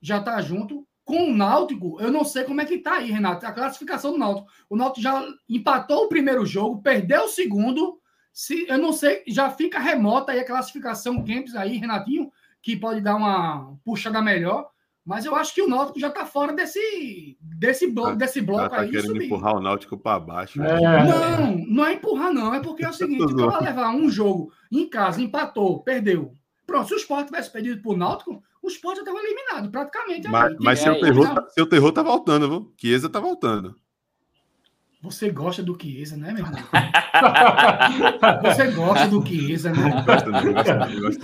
[0.00, 0.86] já está junto.
[1.04, 4.18] Com o Náutico, eu não sei como é que está aí, Renato, a classificação do
[4.18, 4.48] Náutico.
[4.68, 8.00] O Náutico já empatou o primeiro jogo, perdeu o segundo.
[8.36, 12.30] Se, eu não sei, já fica remota aí a classificação Kempis aí, Renatinho,
[12.60, 14.68] que pode dar uma puxada melhor.
[15.02, 18.68] Mas eu acho que o Náutico já está fora desse, desse, blo tá, desse bloco
[18.68, 18.90] tá aí.
[18.90, 19.24] querendo subir.
[19.24, 20.62] empurrar o Náutico para baixo.
[20.62, 20.78] É.
[20.78, 22.54] Não, não é empurrar, não.
[22.54, 26.34] É porque é o seguinte: o cara levar um jogo em casa, empatou, perdeu.
[26.66, 30.28] Pronto, se o Sport tivesse perdido para o Náutico, o Sport já estava eliminado, praticamente.
[30.28, 32.74] Mas, mas seu, terror, tá, seu terror tá voltando, viu?
[32.76, 33.74] Chiesa tá voltando.
[35.06, 36.60] Você gosta do Chiesa, né, meu irmão?
[38.42, 40.04] Você gosta do Chiesa, né?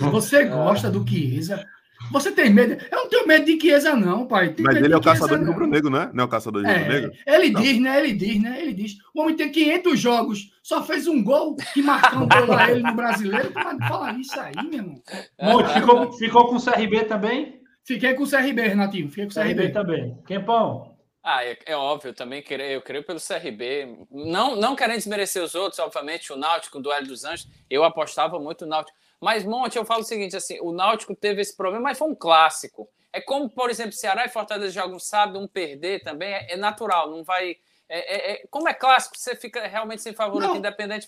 [0.09, 1.67] Você gosta do Chiesa.
[2.11, 2.81] Você tem medo?
[2.89, 4.53] Eu não tenho medo de Chiesa, não, pai.
[4.53, 6.09] Tem Mas ele é o caçador de rubro-negro, né?
[6.13, 7.11] Não é o caçador de é, rubro-negro?
[7.27, 7.61] Ele não.
[7.61, 7.99] diz, né?
[7.99, 8.61] Ele diz, né?
[8.61, 8.97] Ele diz.
[9.13, 12.83] O homem tem 500 jogos, só fez um gol que marcou um gol a ele
[12.83, 13.51] no brasileiro.
[13.51, 15.01] Pode falar isso aí, meu irmão.
[15.41, 17.61] Monte, ficou, ficou com o CRB também?
[17.83, 19.09] Fiquei com o CRB, Renatinho.
[19.09, 19.55] Fiquei com o CRB.
[19.55, 20.17] CRB também.
[20.25, 20.92] Quempão?
[21.23, 24.05] Ah, é, é, óbvio, eu também creio, eu creio pelo CRB.
[24.11, 28.37] Não, não querendo desmerecer os outros, obviamente, o Náutico, o Duelo dos Anjos, eu apostava
[28.39, 28.97] muito no Náutico.
[29.21, 32.15] Mas, Monte, eu falo o seguinte: assim, o Náutico teve esse problema, mas foi um
[32.15, 32.89] clássico.
[33.13, 37.09] É como, por exemplo, Ceará e Fortaleza jogam sábado, um perder também, é, é natural,
[37.09, 37.55] não vai.
[37.87, 40.57] É, é, é como é clássico, você fica realmente sem favorito, não.
[40.57, 41.07] independente.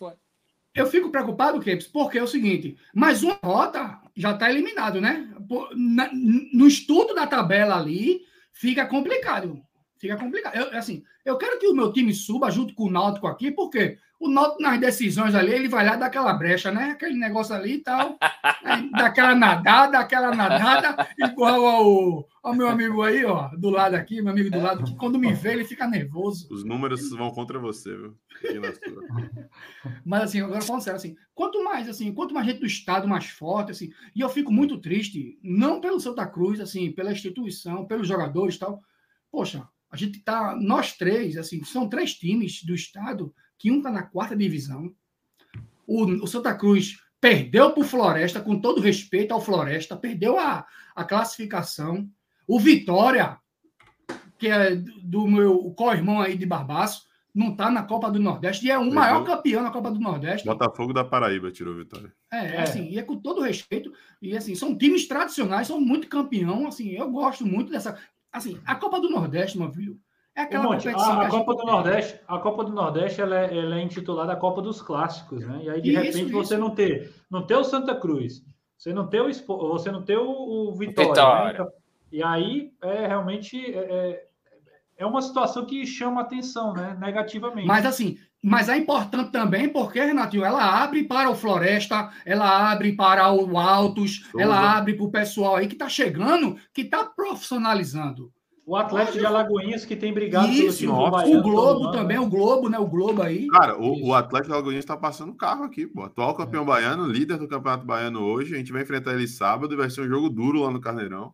[0.74, 5.30] Eu fico preocupado, Kempis, porque é o seguinte: mais uma rota já está eliminado, né?
[6.54, 9.62] no estudo da tabela ali, fica complicado.
[9.98, 10.56] Fica complicado.
[10.56, 13.98] Eu, assim, eu quero que o meu time suba junto com o Náutico aqui, porque
[14.20, 16.92] o Náutico nas decisões ali, ele vai lá dar aquela brecha, né?
[16.92, 18.18] Aquele negócio ali e tal.
[18.92, 24.32] daquela nadada, aquela nadada, igual ao, ao meu amigo aí, ó, do lado aqui, meu
[24.32, 26.48] amigo do lado, que quando me vê, ele fica nervoso.
[26.52, 28.18] Os números vão contra você, viu?
[30.06, 33.26] Mas assim, agora falando sério, assim, quanto mais, assim, quanto mais gente do Estado mais
[33.26, 38.08] forte, assim, e eu fico muito triste, não pelo Santa Cruz, assim, pela instituição, pelos
[38.08, 38.82] jogadores e tal.
[39.32, 43.90] Poxa, a gente tá, nós três, assim, são três times do Estado que um está
[43.90, 44.94] na quarta divisão.
[45.88, 50.66] O, o Santa Cruz perdeu para o Floresta, com todo respeito ao Floresta, perdeu a,
[50.94, 52.10] a classificação.
[52.46, 53.38] O Vitória,
[54.38, 58.72] que é do meu co-irmão aí de Barbaço, não está na Copa do Nordeste e
[58.72, 60.46] é o maior campeão na Copa do Nordeste.
[60.46, 62.14] Botafogo da Paraíba tirou Vitória.
[62.32, 63.92] É, é, assim, e é com todo respeito.
[64.22, 66.68] E assim, são times tradicionais, são muito campeão.
[66.68, 67.98] Assim, eu gosto muito dessa.
[68.36, 69.98] Assim, a Copa do Nordeste, meu filho,
[70.36, 73.80] é aquela Monte, a, a, Copa do Nordeste, a Copa do Nordeste ela é, ela
[73.80, 75.62] é intitulada a Copa dos Clássicos, né?
[75.64, 76.34] E aí de isso, repente isso.
[76.34, 78.44] você não ter, não ter o Santa Cruz,
[78.78, 79.30] você não ter o
[79.70, 81.46] você não ter o, o Vitória, Vitória.
[81.46, 81.52] Né?
[81.54, 81.72] Então,
[82.12, 84.28] e aí é realmente é, é,
[84.98, 86.98] é uma situação que chama atenção, né?
[87.00, 87.66] Negativamente.
[87.66, 88.18] Mas assim,
[88.48, 93.58] mas é importante também porque, Renatinho, ela abre para o Floresta, ela abre para o
[93.58, 98.32] Altos, ela abre para o pessoal aí que está chegando, que está profissionalizando.
[98.64, 102.20] O Atlético de Alagoinhas que tem brigado Isso, pelo time do Baiano, O Globo também,
[102.20, 102.78] o Globo, né?
[102.78, 103.48] O Globo aí.
[103.48, 106.04] Cara, o, o Atlético de Alagoinhas está passando carro aqui, pô.
[106.04, 106.66] Atual campeão é.
[106.68, 108.54] baiano, líder do Campeonato Baiano hoje.
[108.54, 111.34] A gente vai enfrentar ele sábado e vai ser um jogo duro lá no Carneirão.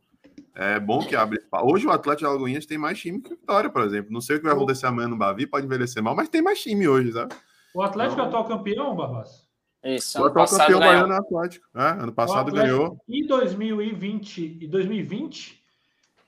[0.54, 1.40] É bom que abre.
[1.64, 4.12] Hoje o Atlético de Alagoinhas tem mais time que o Vitória, por exemplo.
[4.12, 6.62] Não sei o que vai acontecer amanhã no Bavi, pode envelhecer mal, mas tem mais
[6.62, 7.34] time hoje, sabe?
[7.74, 8.26] O Atlético então...
[8.26, 9.50] é atual campeão, Barbas?
[9.84, 10.94] Isso, o atual campeão ganhou.
[10.94, 11.68] baiano é Atlético.
[11.76, 12.98] É, ano passado ganhou.
[13.08, 15.62] Em 2020 e 2020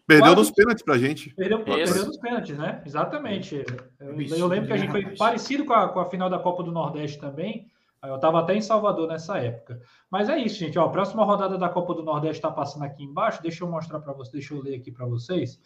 [0.05, 1.33] Perdeu nos pênaltis pra gente.
[1.33, 2.81] Perdeu, perdeu nos pênaltis, né?
[2.85, 3.63] Exatamente.
[3.99, 6.61] Eu, eu lembro que a gente foi parecido com a, com a final da Copa
[6.61, 7.71] do Nordeste também.
[8.03, 9.81] Eu estava até em Salvador nessa época.
[10.11, 10.77] Mas é isso, gente.
[10.77, 13.41] Ó, a próxima rodada da Copa do Nordeste está passando aqui embaixo.
[13.41, 15.59] Deixa eu mostrar para vocês, deixa eu ler aqui para vocês.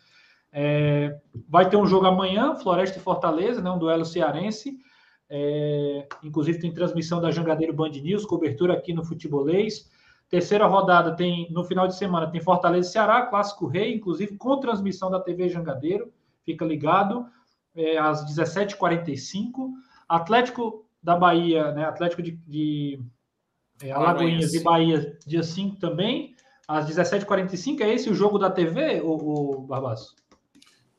[0.51, 4.77] É, vai ter um jogo amanhã, Floresta e Fortaleza, né, um duelo cearense.
[5.29, 9.89] É, inclusive tem transmissão da Jangadeiro Band News, cobertura aqui no Futebolês.
[10.29, 14.59] Terceira rodada tem no final de semana tem Fortaleza e Ceará, clássico rei, inclusive com
[14.59, 16.11] transmissão da TV Jangadeiro.
[16.43, 17.25] Fica ligado
[17.75, 19.71] é, às 17h45.
[20.07, 21.85] Atlético da Bahia, né?
[21.85, 22.99] Atlético de, de
[23.81, 26.35] é, Alagoinhas e Bahia, dia 5 também,
[26.67, 27.81] às 17h45.
[27.81, 30.15] É esse o jogo da TV, o, o Barbaço?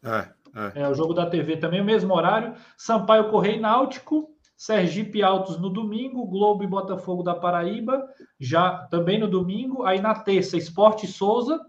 [0.02, 0.28] É,
[0.76, 0.82] é.
[0.82, 2.54] É o jogo da TV também, o mesmo horário.
[2.76, 8.04] Sampaio Correio Náutico Sergipe Altos no domingo, Globo e Botafogo da Paraíba,
[8.40, 9.84] já também no domingo.
[9.84, 11.64] Aí na terça, Esporte Souza,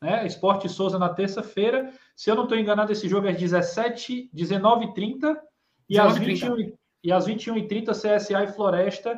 [0.00, 0.24] né?
[0.24, 1.92] Esporte Souza na terça-feira.
[2.14, 5.36] Se eu não estou enganado, esse jogo é às 17, 19h30
[5.88, 6.76] e, às 21,
[7.06, 9.16] e às 21h30, CSA e Floresta.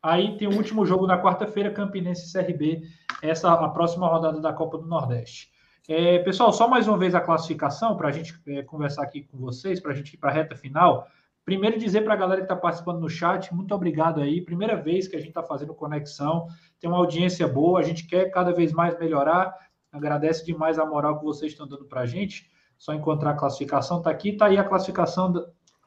[0.00, 2.82] Aí tem o último jogo na quarta-feira, Campinense e CRB,
[3.20, 5.48] essa a próxima rodada da Copa do Nordeste.
[5.88, 9.36] É, pessoal, só mais uma vez a classificação para a gente é, conversar aqui com
[9.36, 11.08] vocês, para a gente ir para a reta final.
[11.44, 14.40] Primeiro, dizer para a galera que está participando no chat, muito obrigado aí.
[14.40, 16.46] Primeira vez que a gente está fazendo conexão,
[16.78, 19.52] tem uma audiência boa, a gente quer cada vez mais melhorar.
[19.90, 22.48] Agradece demais a moral que vocês estão dando para a gente.
[22.78, 25.32] Só encontrar a classificação, está aqui, está aí a classificação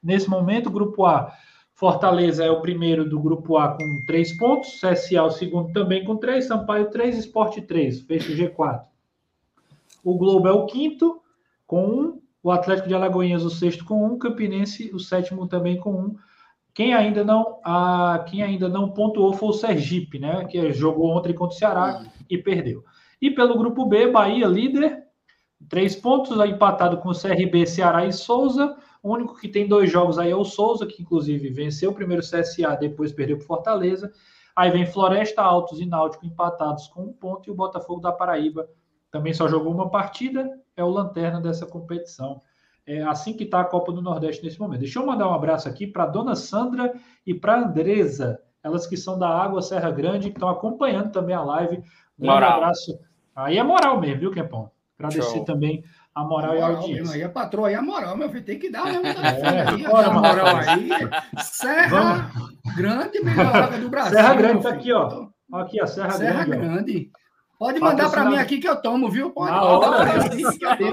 [0.02, 0.70] nesse momento.
[0.70, 1.32] Grupo A,
[1.74, 6.18] Fortaleza é o primeiro do grupo A com três pontos, CSA o segundo também com
[6.18, 8.82] três, Sampaio três, Esporte três, fecha o G4.
[10.04, 11.22] O Globo é o quinto
[11.68, 15.91] com um, o Atlético de Alagoinhas o sexto com um, Campinense o sétimo também com
[15.91, 16.16] um.
[16.74, 20.45] Quem ainda não, a, quem ainda não pontuou foi o Sergipe, né?
[20.45, 22.84] Que jogou ontem contra o Ceará e perdeu.
[23.22, 25.04] E pelo grupo B, Bahia líder,
[25.68, 28.76] três pontos, empatado com o CRB, Ceará e Souza.
[29.08, 32.22] O único que tem dois jogos aí é o Souza, que inclusive venceu o primeiro
[32.22, 34.12] CSA, depois perdeu para Fortaleza.
[34.53, 38.68] Aí vem Floresta, Altos e Náutico empatados com um ponto e o Botafogo da Paraíba
[39.10, 42.41] também só jogou uma partida, é o lanterna dessa competição.
[42.86, 44.82] É assim que está a Copa do Nordeste nesse momento.
[44.82, 46.93] Deixa eu mandar um abraço aqui para a dona Sandra
[47.26, 51.34] e para a Andresa, elas que são da Água Serra Grande, que estão acompanhando também
[51.34, 51.82] a live.
[52.20, 52.99] Um abraço.
[53.34, 54.70] Aí é moral mesmo, viu, Kempão?
[54.99, 55.45] Agradecer Show.
[55.45, 55.82] também
[56.18, 57.15] a moral, a moral e a audiência.
[57.15, 59.05] Aí a patroa aí a moral, meu filho, tem que dar mesmo.
[59.05, 60.89] É, aí, a moral aí.
[61.43, 62.57] Serra Vamos.
[62.76, 64.13] Grande, melhor do Brasil.
[64.13, 65.28] Serra Grande está aqui, ó.
[65.53, 66.68] Aqui, a Serra, Serra Grande.
[66.68, 67.11] Grande.
[67.59, 69.32] Pode mandar para mim aqui que eu tomo, viu?
[69.32, 70.91] Pode mandar para mim que eu tomo.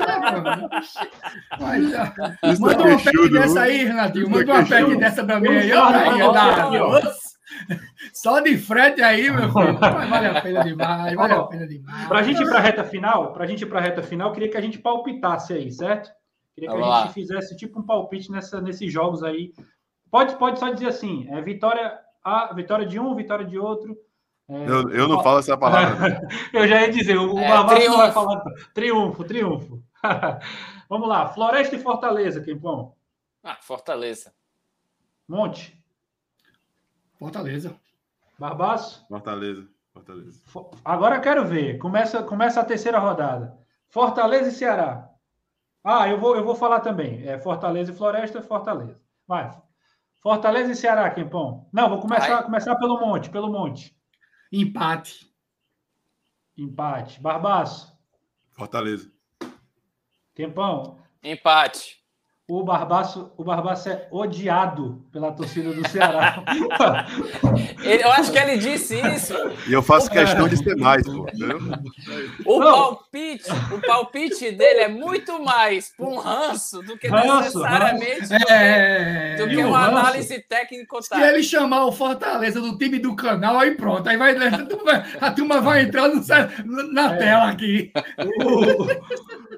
[2.60, 4.30] Manda uma pack dessa aí, Renatinho.
[4.30, 5.70] Manda uma pack dessa para mim aí.
[8.12, 9.78] Só de frente aí, meu filho.
[9.78, 12.08] Vale a pena demais, vale a pena demais.
[12.08, 14.02] Para a gente ir para a reta final, para a gente ir para a reta
[14.02, 16.10] final, queria que a gente palpitasse aí, certo?
[16.54, 19.52] Queria que a gente fizesse tipo um palpite nessa, nesses jogos aí.
[20.10, 23.96] Pode, pode só dizer assim: é vitória, a, vitória de um, vitória de outro.
[24.48, 26.20] É, eu, eu não falo essa palavra.
[26.52, 28.44] eu já ia dizer, o é, Barbaço vai falar.
[28.72, 29.82] Triunfo, triunfo.
[30.88, 32.94] Vamos lá, Floresta e Fortaleza, Kempão.
[33.42, 34.32] Ah, Fortaleza.
[35.26, 35.82] Monte.
[37.24, 37.74] Fortaleza.
[38.38, 39.06] Barbaço?
[39.08, 39.66] Fortaleza.
[39.94, 40.42] Fortaleza.
[40.84, 41.78] Agora eu quero ver.
[41.78, 43.58] Começa, começa a terceira rodada.
[43.88, 45.08] Fortaleza e Ceará.
[45.82, 47.26] Ah, eu vou, eu vou falar também.
[47.26, 49.00] É Fortaleza e Floresta, Fortaleza.
[49.26, 49.50] Vai.
[50.16, 51.66] Fortaleza e Ceará, Kempão.
[51.72, 53.96] Não, vou começar, começar pelo Monte, pelo Monte.
[54.52, 55.34] Empate.
[56.58, 57.22] Empate.
[57.22, 57.98] Barbaço.
[58.50, 59.10] Fortaleza.
[60.34, 60.98] Tempão.
[61.22, 62.03] Empate.
[62.46, 66.44] O Barbaço, o Barbaço é odiado pela torcida do Ceará.
[67.82, 69.32] eu acho que ele disse isso.
[69.66, 71.26] E eu faço questão de ser mais, pô.
[72.44, 78.30] O palpite, o palpite dele é muito mais para um ranço do que ranço, necessariamente
[78.30, 78.52] ranço.
[78.52, 79.36] É...
[79.36, 81.00] do que uma análise técnica.
[81.00, 84.06] Se ele chamar o Fortaleza do time do canal, aí pronto.
[84.06, 84.36] Aí vai,
[85.18, 87.16] a turma vai entrar no, na é.
[87.16, 87.90] tela aqui.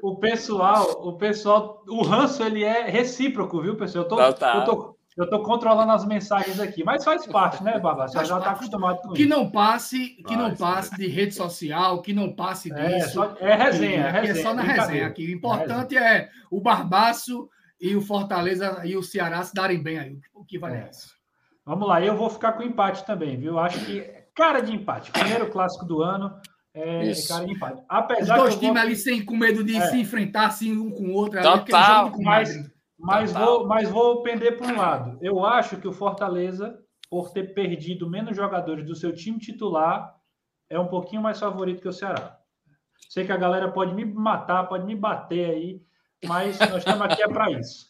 [0.03, 4.05] O, o pessoal, o pessoal, o ranço ele é recíproco, viu, pessoal?
[4.05, 4.57] Eu tô, tá, tá.
[4.57, 8.07] eu tô, eu tô controlando as mensagens aqui, mas faz parte, né, Baba?
[8.07, 9.31] Você já está acostumado com que isso.
[9.31, 13.15] Não passe, que não passe de rede social, que não passe é, disso.
[13.15, 14.41] Só, é resenha, é, resenha.
[14.41, 15.27] é só na resenha aqui.
[15.27, 17.49] O importante é, é, o Barbaço
[17.81, 20.19] e o Fortaleza e o Ceará se darem bem aí.
[20.35, 20.91] O que vale é.
[20.91, 21.17] isso?
[21.65, 23.59] Vamos lá, eu vou ficar com empate também, viu?
[23.59, 25.11] Acho que cara de empate.
[25.11, 26.39] Primeiro clássico do ano.
[26.77, 27.83] É, cara de empate.
[27.89, 28.83] Apesar Os dois times vou...
[28.83, 29.81] ali sem com medo de é.
[29.87, 31.41] se enfrentar assim um com o outro.
[31.41, 32.09] Total.
[32.09, 35.19] Ali, mas, mas, vou, mas vou pender para um lado.
[35.23, 40.15] Eu acho que o Fortaleza, por ter perdido menos jogadores do seu time titular,
[40.69, 42.39] é um pouquinho mais favorito que o Ceará.
[43.09, 45.83] Sei que a galera pode me matar, pode me bater aí,
[46.27, 47.87] mas nós estamos aqui é para isso.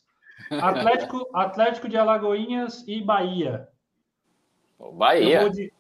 [0.62, 3.66] Atlético, Atlético de Alagoinhas e Bahia.
[4.92, 5.38] Bahia.
[5.38, 5.72] Eu vou de,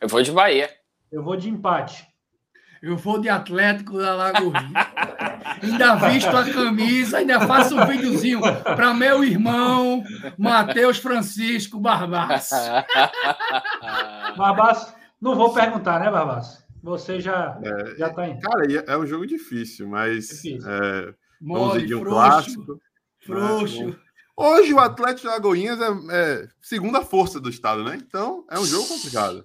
[0.00, 0.70] eu vou de Bahia.
[1.12, 2.08] Eu vou de empate.
[2.82, 4.52] Eu vou de Atlético da Lagoa.
[5.62, 10.04] ainda visto a camisa, ainda faço um videozinho para meu irmão,
[10.36, 12.54] Matheus Francisco Barbaço.
[14.36, 16.66] Barbaço, não vou perguntar, né, Barbaço?
[16.82, 18.40] Você já é, já tá indo.
[18.40, 20.70] Cara, é um jogo difícil, mas difícil.
[20.70, 22.72] É, Mole, de um frouxo, clássico.
[22.72, 22.78] Né?
[23.20, 23.86] Frouxo.
[23.88, 23.96] Né?
[24.36, 27.98] Hoje o Atlético de Lagoinhas é, é segunda força do estado, né?
[28.00, 29.44] Então é um jogo complicado.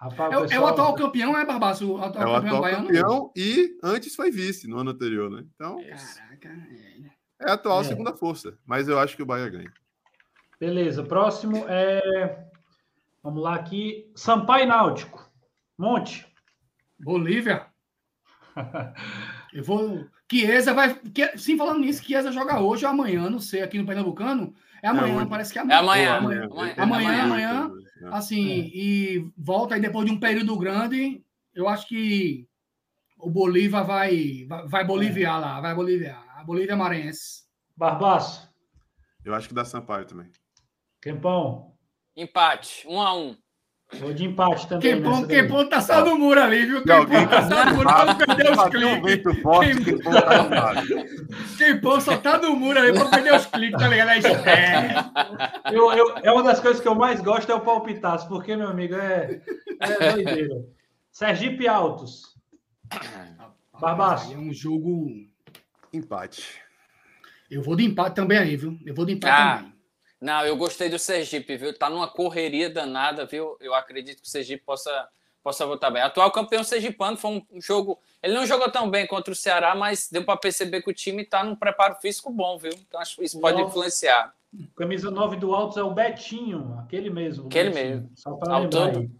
[0.00, 0.50] Rapaz, é, pessoal...
[0.50, 1.92] é, o atual campeão, é Barbaço?
[1.92, 2.86] O atual é o campeão atual baiano?
[2.86, 5.44] campeão e antes foi vice no ano anterior, né?
[5.54, 5.76] Então.
[5.76, 7.46] Caraca, é.
[7.46, 7.84] é a atual é.
[7.84, 9.70] segunda força, mas eu acho que o Bahia ganha.
[10.58, 12.46] Beleza, próximo é.
[13.22, 14.10] Vamos lá aqui.
[14.14, 15.30] Sampaio Náutico.
[15.76, 16.26] Monte.
[16.98, 17.66] Bolívia.
[19.52, 20.06] eu vou.
[20.30, 20.98] Chiesa vai.
[21.36, 24.54] Sim, falando nisso, Chiesa joga hoje ou amanhã, não sei, aqui no Pernambucano.
[24.82, 25.76] É amanhã, é parece que é amanhã.
[25.76, 26.14] É amanhã.
[26.16, 26.82] Amanhã, amanhã.
[26.82, 27.70] amanhã, amanhã
[28.12, 28.70] assim, é.
[28.72, 31.22] e volta aí depois de um período grande.
[31.54, 32.48] Eu acho que
[33.18, 35.40] o Bolívar vai, vai boliviar é.
[35.40, 36.24] lá, vai boliviar.
[36.36, 37.44] A Bolívia é maranhense.
[37.76, 38.50] Barbaço.
[39.24, 40.30] Eu acho que dá Sampaio também.
[41.02, 41.74] Quempão.
[42.16, 43.36] Empate, um a um.
[43.98, 44.94] Vou de empate também.
[44.94, 46.82] Quempão, Quempão tá só no muro ali, viu?
[46.84, 49.22] Quempão tá só no muro pra não perder os cliques.
[51.58, 54.10] Quempão tá só tá no muro ali pra perder os cliques, tá ligado?
[54.48, 55.74] É.
[55.74, 58.68] Eu, eu, é uma das coisas que eu mais gosto é o palpitaço, porque, meu
[58.68, 59.40] amigo, é,
[59.80, 60.64] é doideira.
[61.10, 62.36] Sergipe Altos.
[63.80, 64.32] Barbaço.
[64.32, 65.08] É um jogo.
[65.92, 66.60] Empate.
[67.50, 68.78] Eu vou de empate também aí, viu?
[68.86, 69.72] Eu vou de empate Ah, também.
[70.20, 71.76] Não, eu gostei do Sergipe, viu?
[71.76, 73.56] Tá numa correria danada, viu?
[73.58, 75.08] Eu acredito que o Sergipe possa,
[75.42, 76.02] possa voltar bem.
[76.02, 77.98] Atual campeão sergipano foi um jogo.
[78.22, 81.24] Ele não jogou tão bem contra o Ceará, mas deu para perceber que o time
[81.24, 82.72] tá num preparo físico bom, viu?
[82.86, 83.70] Então acho que isso pode Nossa.
[83.70, 84.34] influenciar.
[84.76, 87.46] Camisa 9 do Altos é o Betinho, aquele mesmo.
[87.46, 87.90] Aquele Betinho.
[87.90, 88.10] mesmo.
[88.14, 89.10] Só para lembrar aí.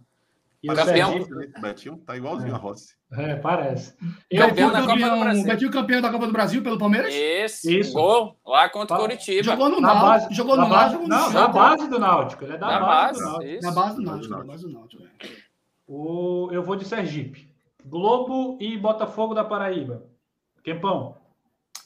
[0.63, 1.11] E o Campeão.
[1.13, 2.93] Sergipe, O Betinho tá igualzinho a Rossi.
[3.13, 3.95] é, parece.
[4.29, 5.43] Eu Campeão do- do Campeão.
[5.43, 7.11] Betinho campeão da Copa do Brasil pelo Palmeiras?
[7.13, 7.93] Esse, Isso.
[7.93, 8.99] gol lá contra o.
[8.99, 9.41] Curitiba.
[9.43, 12.43] Jogou no na Náutico, base, jogou na no base, Náutico, não, base do Náutico.
[12.45, 13.51] Ele é da, Da base, do base, Náutico.
[13.53, 13.67] isso.
[13.67, 14.47] Na base do Náutico, Náutico.
[14.47, 15.03] na base do Náutico.
[15.03, 15.27] é.
[15.87, 17.51] O, eu vou de Sergipe.
[17.83, 20.03] Globo e Botafogo da Paraíba.
[20.63, 21.17] Quempão.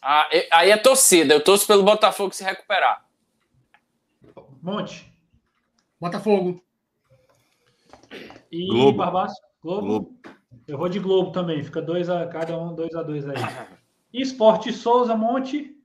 [0.01, 1.33] Ah, aí é torcida.
[1.33, 3.05] Eu torço pelo Botafogo se recuperar.
[4.61, 5.11] Monte.
[5.99, 6.61] Botafogo.
[8.51, 8.97] E Globo.
[8.97, 9.35] Barbaço.
[9.61, 9.87] Globo.
[9.87, 10.19] Globo.
[10.67, 11.63] Eu vou de Globo também.
[11.63, 13.35] Fica dois a cada um, dois a dois aí.
[14.13, 15.75] Esporte Souza Monte.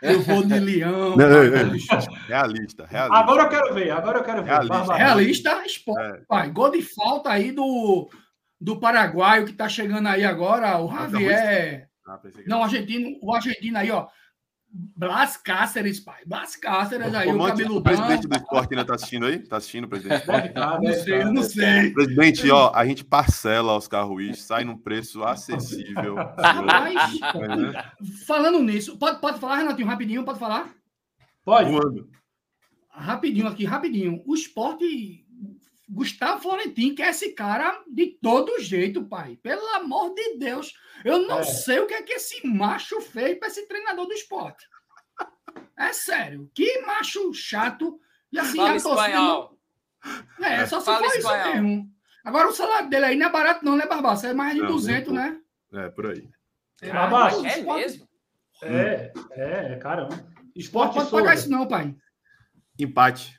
[0.00, 1.16] Eu vou de Leão.
[1.16, 1.50] Não, não, não.
[1.50, 1.98] Realista.
[2.28, 3.18] Realista, realista.
[3.18, 3.90] Agora eu quero ver.
[3.90, 4.50] Agora eu quero ver.
[4.50, 4.94] Realista.
[4.94, 6.00] Realista, esporte.
[6.00, 6.22] É.
[6.28, 8.08] Pai, gol de falta aí do,
[8.60, 11.88] do paraguaio que tá chegando aí agora, o Javier.
[12.06, 14.06] Ah, Não, o argentino, o argentino aí, ó.
[14.74, 16.22] Blas Cáceres, pai.
[16.24, 17.82] Blas Cáceres aí, Ô, o Monte, o cabeludão.
[17.82, 19.38] presidente do esporte ainda tá assistindo aí?
[19.40, 20.24] Tá assistindo, presidente?
[20.24, 21.24] Tá, Não deve sei, tá.
[21.26, 21.90] eu não sei.
[21.90, 26.14] Presidente, ó, a gente parcela Oscar Ruiz, sai num preço acessível.
[26.14, 30.74] Rapaz, É, falando nisso, pode, pode falar, Renatinho, rapidinho, pode falar?
[31.44, 31.70] Pode.
[31.70, 32.08] Voando.
[32.88, 34.22] Rapidinho aqui, rapidinho.
[34.26, 35.18] O esporte.
[35.88, 39.36] Gustavo Florentino, que é esse cara de todo jeito, pai.
[39.42, 40.72] Pelo amor de Deus.
[41.04, 41.44] Eu não É.
[41.44, 44.66] sei o que é que esse macho fez para esse treinador do esporte.
[45.78, 46.50] É sério.
[46.54, 47.98] Que macho chato.
[48.30, 49.58] E assim, Fala a torcida espanhol.
[50.38, 51.52] não- É, só se Fala for isso espanhol.
[51.54, 51.92] mesmo.
[52.24, 54.28] Agora o salário dele aí não é barato, não, né, Barbaça?
[54.28, 55.20] É mais de Não, 200, não.
[55.22, 55.40] né?
[55.74, 56.28] É, por aí.
[56.90, 57.40] Abaixo.
[57.40, 58.08] o É mesmo?
[58.62, 60.14] É, é, caramba.
[60.54, 61.94] Esporte Esporte pode pagar isso, não, pai.
[62.78, 63.38] Empate.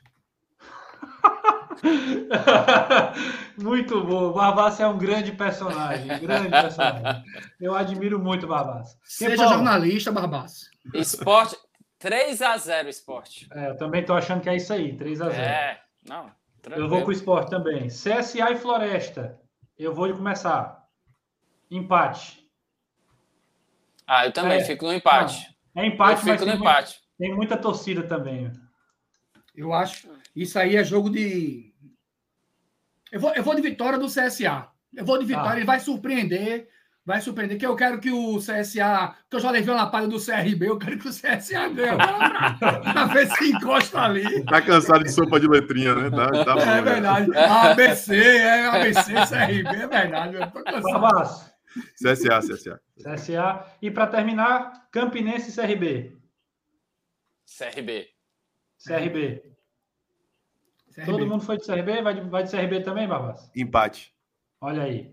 [3.56, 4.32] muito bom.
[4.32, 6.06] Barbassa é um grande personagem.
[6.18, 7.24] Grande personagem.
[7.60, 8.98] Eu admiro muito o Barbassa.
[9.02, 9.48] Seja Quempão.
[9.54, 10.66] jornalista, Barbaça.
[10.94, 11.56] Esporte.
[11.98, 13.48] 3 a 0 esporte.
[13.52, 15.80] É, eu também tô achando que é isso aí, 3 a 0 É.
[16.06, 16.26] Não.
[16.26, 16.32] Eu
[16.62, 16.88] Tranquilo.
[16.88, 17.88] vou com o esporte também.
[17.88, 19.38] CSA e Floresta.
[19.78, 20.82] Eu vou começar.
[21.70, 22.42] Empate.
[24.06, 24.64] Ah, eu também É.
[24.64, 25.46] fico no empate.
[25.74, 27.00] É eu empate, mas fico no tem, empate.
[27.18, 28.52] tem muita torcida também.
[29.54, 30.08] Eu acho.
[30.36, 31.73] Isso aí é jogo de.
[33.14, 34.66] Eu vou, eu vou de vitória do CSA.
[34.92, 35.56] Eu vou de vitória, Tá.
[35.56, 36.68] ele vai surpreender.
[37.06, 39.14] Vai surpreender, que eu quero que o CSA.
[39.30, 41.96] Que eu já levei uma palha do CRB, eu quero que o CSA ganhe.
[42.58, 44.44] Pra, ver se encosta ali.
[44.46, 46.10] Tá cansado de sopa de letrinha, né?
[46.10, 46.82] Tá, tá bom, É né?
[46.82, 47.30] verdade.
[47.36, 50.34] ABC, é ABC, CRB, é verdade.
[50.34, 51.54] Eu tô cansado.
[52.02, 52.80] CSA, CSA.
[53.00, 53.64] CSA.
[53.80, 56.16] E para terminar, Campinense e CRB.
[57.46, 58.08] CRB.
[58.84, 59.53] CRB.
[60.94, 61.10] CRB.
[61.10, 62.02] Todo mundo foi de CRB?
[62.02, 63.50] Vai de, vai de CRB também, Barbas?
[63.54, 64.14] Empate.
[64.60, 65.12] Olha aí.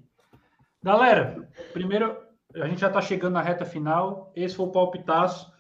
[0.84, 2.16] Galera, primeiro,
[2.56, 4.32] a gente já está chegando na reta final.
[4.36, 5.52] Esse foi o palpitaço.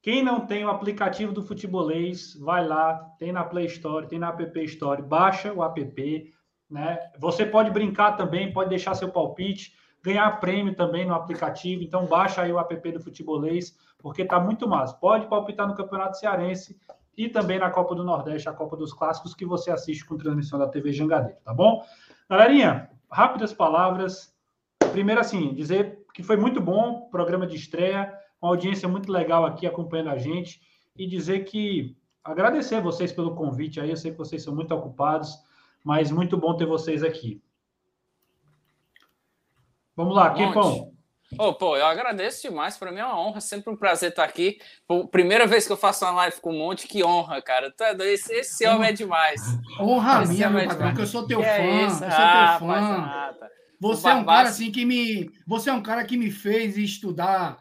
[0.00, 4.28] Quem não tem o aplicativo do Futebolês, vai lá, tem na Play Store, tem na
[4.28, 6.32] App Store, baixa o app,
[6.70, 6.98] né?
[7.18, 11.82] Você pode brincar também, pode deixar seu palpite, ganhar prêmio também no aplicativo.
[11.82, 14.96] Então baixa aí o app do Futebolês, porque tá muito massa.
[14.96, 16.78] Pode palpitar no Campeonato Cearense
[17.16, 20.58] e também na Copa do Nordeste, a Copa dos Clássicos, que você assiste com transmissão
[20.58, 21.82] da TV Jangadeiro, tá bom?
[22.28, 24.34] Galerinha, rápidas palavras.
[24.92, 29.66] Primeiro, assim, dizer que foi muito bom, programa de estreia, uma audiência muito legal aqui
[29.66, 30.60] acompanhando a gente,
[30.96, 35.38] e dizer que agradecer vocês pelo convite aí, eu sei que vocês são muito ocupados,
[35.84, 37.42] mas muito bom ter vocês aqui.
[39.94, 40.30] Vamos lá,
[40.80, 40.95] Monte.
[41.38, 42.76] Ô, pô, eu agradeço demais.
[42.76, 44.58] Para mim é uma honra, sempre um prazer estar aqui.
[44.86, 47.74] Pô, primeira vez que eu faço uma live com um monte, que honra, cara.
[47.80, 48.12] É?
[48.12, 49.40] Esse, esse homem é demais.
[49.80, 50.98] Honra Esse minha, é demais.
[50.98, 51.50] eu sou teu Que fã.
[51.50, 53.46] é eu sou Ah, teu fã.
[53.80, 55.30] Você é um cara assim que me.
[55.46, 57.58] Você é um cara que me fez estudar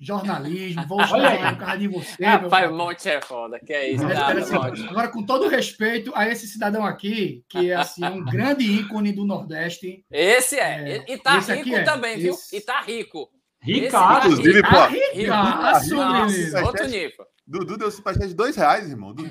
[0.00, 0.86] jornalismo.
[0.88, 2.24] Vou estudar por causa de você.
[2.24, 2.70] Rapaz.
[2.72, 3.60] Monte é foda.
[3.60, 4.88] Que é isso, Mas, nada, assim.
[4.88, 9.24] Agora, com todo respeito a esse cidadão aqui, que é assim, um grande ícone do
[9.26, 10.04] Nordeste.
[10.10, 10.96] Esse é.
[11.06, 12.32] É, E tá rico é, também, viu?
[12.32, 12.56] esse.
[12.56, 13.28] E tá rico.
[13.62, 14.28] Ricardo.
[14.30, 14.68] Inclusive, pô.
[14.76, 17.26] Ah, ricaço, Nossa, outro nível.
[17.46, 19.12] Dudu deu superchat de dois reais, irmão.
[19.12, 19.28] Dudu.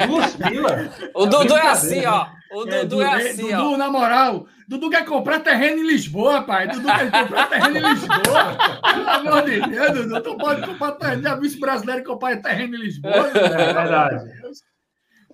[1.16, 2.28] O Dudu é assim, ó.
[2.52, 3.78] O É, Dudu é assim, Dudu, ó.
[3.78, 6.68] na moral, Dudu quer comprar terreno em Lisboa, pai.
[6.68, 8.58] Dudu quer comprar terreno em Lisboa.
[9.24, 11.24] Pelo amor de Deus, Dudu, tu pode comprar terreno.
[11.24, 13.28] Já viu brasileiro comprar terreno em Lisboa?
[13.28, 14.42] É verdade.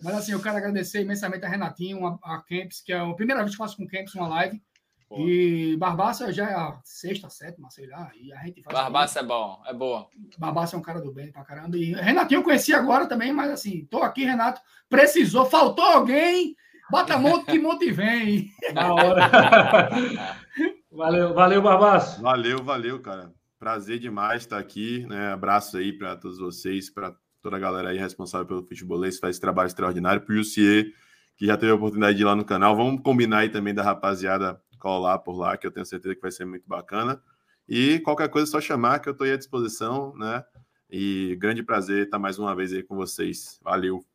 [0.01, 3.41] Mas assim, eu quero agradecer imensamente a Renatinho, a, a Camps, que é a primeira
[3.41, 4.61] vez que eu faço com o Camps uma live.
[5.07, 5.19] Pô.
[5.19, 8.11] E Barbaça já é a sexta, sétima, sei lá.
[8.19, 8.75] E a gente faz.
[8.75, 10.07] Barbaça é bom, é boa.
[10.38, 11.77] Barbaça é um cara do bem pra caramba.
[11.77, 14.61] E Renatinho eu conheci agora também, mas assim, tô aqui, Renato.
[14.89, 16.55] Precisou, faltou alguém.
[16.89, 18.51] Bota monte que monte vem.
[18.73, 19.29] Na hora.
[20.91, 22.21] Valeu, valeu, Barbaço.
[22.21, 23.33] Valeu, valeu, cara.
[23.59, 25.05] Prazer demais estar aqui.
[25.07, 25.31] Né?
[25.31, 29.41] Abraço aí para todos vocês, para toda a galera aí responsável pelo futebolês, faz esse
[29.41, 30.21] trabalho extraordinário.
[30.21, 30.91] Para o Jussier,
[31.37, 32.75] que já teve a oportunidade de ir lá no canal.
[32.75, 36.31] Vamos combinar aí também da rapaziada colar por lá, que eu tenho certeza que vai
[36.31, 37.21] ser muito bacana.
[37.67, 40.43] E qualquer coisa é só chamar, que eu estou aí à disposição, né?
[40.89, 43.59] E grande prazer estar mais uma vez aí com vocês.
[43.63, 44.05] Valeu.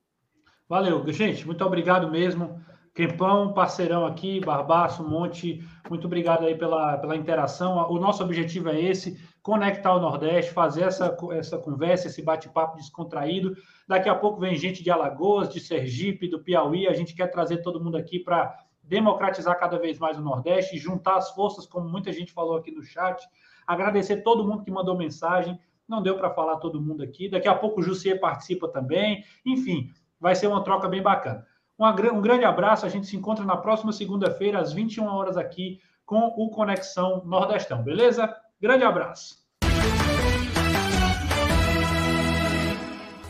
[0.68, 1.44] Valeu, gente.
[1.44, 2.62] Muito obrigado mesmo.
[2.94, 7.76] Quempão, parceirão aqui, Barbaço, Monte, muito obrigado aí pela, pela interação.
[7.90, 13.56] O nosso objetivo é esse: conectar o Nordeste, fazer essa, essa conversa, esse bate-papo descontraído.
[13.88, 16.86] Daqui a pouco vem gente de Alagoas, de Sergipe, do Piauí.
[16.86, 21.16] A gente quer trazer todo mundo aqui para democratizar cada vez mais o Nordeste, juntar
[21.16, 23.26] as forças, como muita gente falou aqui no chat.
[23.66, 25.58] Agradecer todo mundo que mandou mensagem.
[25.88, 27.28] Não deu para falar todo mundo aqui.
[27.28, 29.24] Daqui a pouco o Jussier participa também.
[29.46, 31.46] Enfim, vai ser uma troca bem bacana.
[31.78, 32.84] Um grande abraço.
[32.84, 37.82] A gente se encontra na próxima segunda-feira, às 21 horas, aqui com o Conexão Nordestão,
[37.82, 38.36] beleza?
[38.60, 39.40] Grande abraço.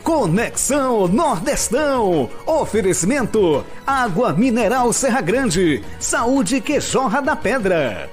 [0.03, 2.29] Conexão Nordestão.
[2.45, 5.81] Oferecimento: Água Mineral Serra Grande.
[6.01, 8.09] Saúde que jorra da pedra.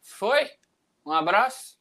[0.00, 0.50] Foi?
[1.04, 1.71] Um abraço.